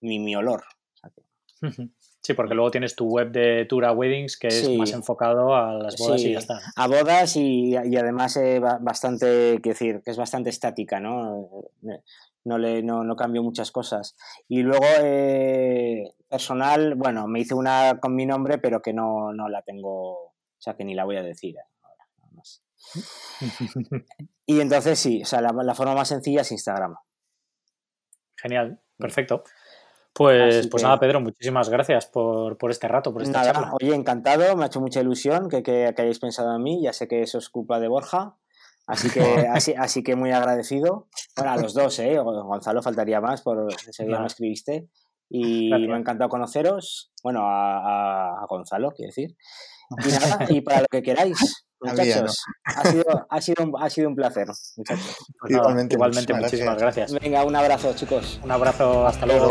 [0.00, 0.64] mi, mi olor.
[2.24, 5.96] Sí, porque luego tienes tu web de Tura Weddings que es más enfocado a las
[5.98, 6.58] bodas y ya está.
[6.74, 11.50] A bodas y, además eh, bastante, quiero decir, que es bastante estática, ¿no?
[12.44, 14.16] No, le, no, no cambio muchas cosas.
[14.48, 19.50] Y luego, eh, personal, bueno, me hice una con mi nombre, pero que no, no
[19.50, 22.62] la tengo, o sea, que ni la voy a decir ahora, nada más.
[24.46, 26.96] y entonces sí, o sea, la, la forma más sencilla es Instagram.
[28.36, 29.44] Genial, perfecto.
[30.14, 33.72] Pues, pues nada, Pedro, muchísimas gracias por, este rato, por esta charla.
[33.80, 37.08] Oye, encantado, me ha hecho mucha ilusión que, que, hayáis pensado en mí, ya sé
[37.08, 38.36] que eso es culpa de Borja,
[38.86, 39.20] así que,
[39.52, 41.08] así, así que muy agradecido.
[41.36, 42.16] Bueno, a los dos, ¿eh?
[42.18, 44.88] Gonzalo faltaría más, por ese día me escribiste.
[45.28, 49.36] Y me ha encantado conoceros, bueno, a, a Gonzalo, quiero decir.
[50.04, 51.38] Y nada, y para lo que queráis.
[51.80, 54.46] Muchachos, ha, sido, ha, sido un, ha sido un placer,
[54.76, 55.16] muchachos.
[55.38, 57.12] Pues igualmente, igualmente muchísimas, gracias.
[57.20, 58.40] Venga, un abrazo, chicos.
[58.42, 59.50] Un abrazo, hasta, luego.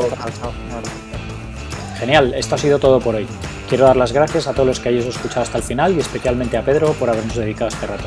[2.00, 3.28] Genial, esto ha sido todo por hoy.
[3.70, 6.58] Quiero dar las gracias a todos los que hayáis escuchado hasta el final y especialmente
[6.58, 8.06] a Pedro por habernos dedicado este rato.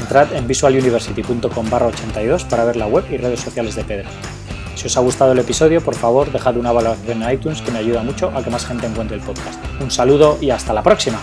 [0.00, 4.08] Entrad en visualuniversity.com barra 82 para ver la web y redes sociales de Pedro.
[4.74, 7.80] Si os ha gustado el episodio, por favor, dejad una valoración en iTunes que me
[7.80, 9.62] ayuda mucho a que más gente encuentre el podcast.
[9.80, 11.20] Un saludo y hasta la próxima.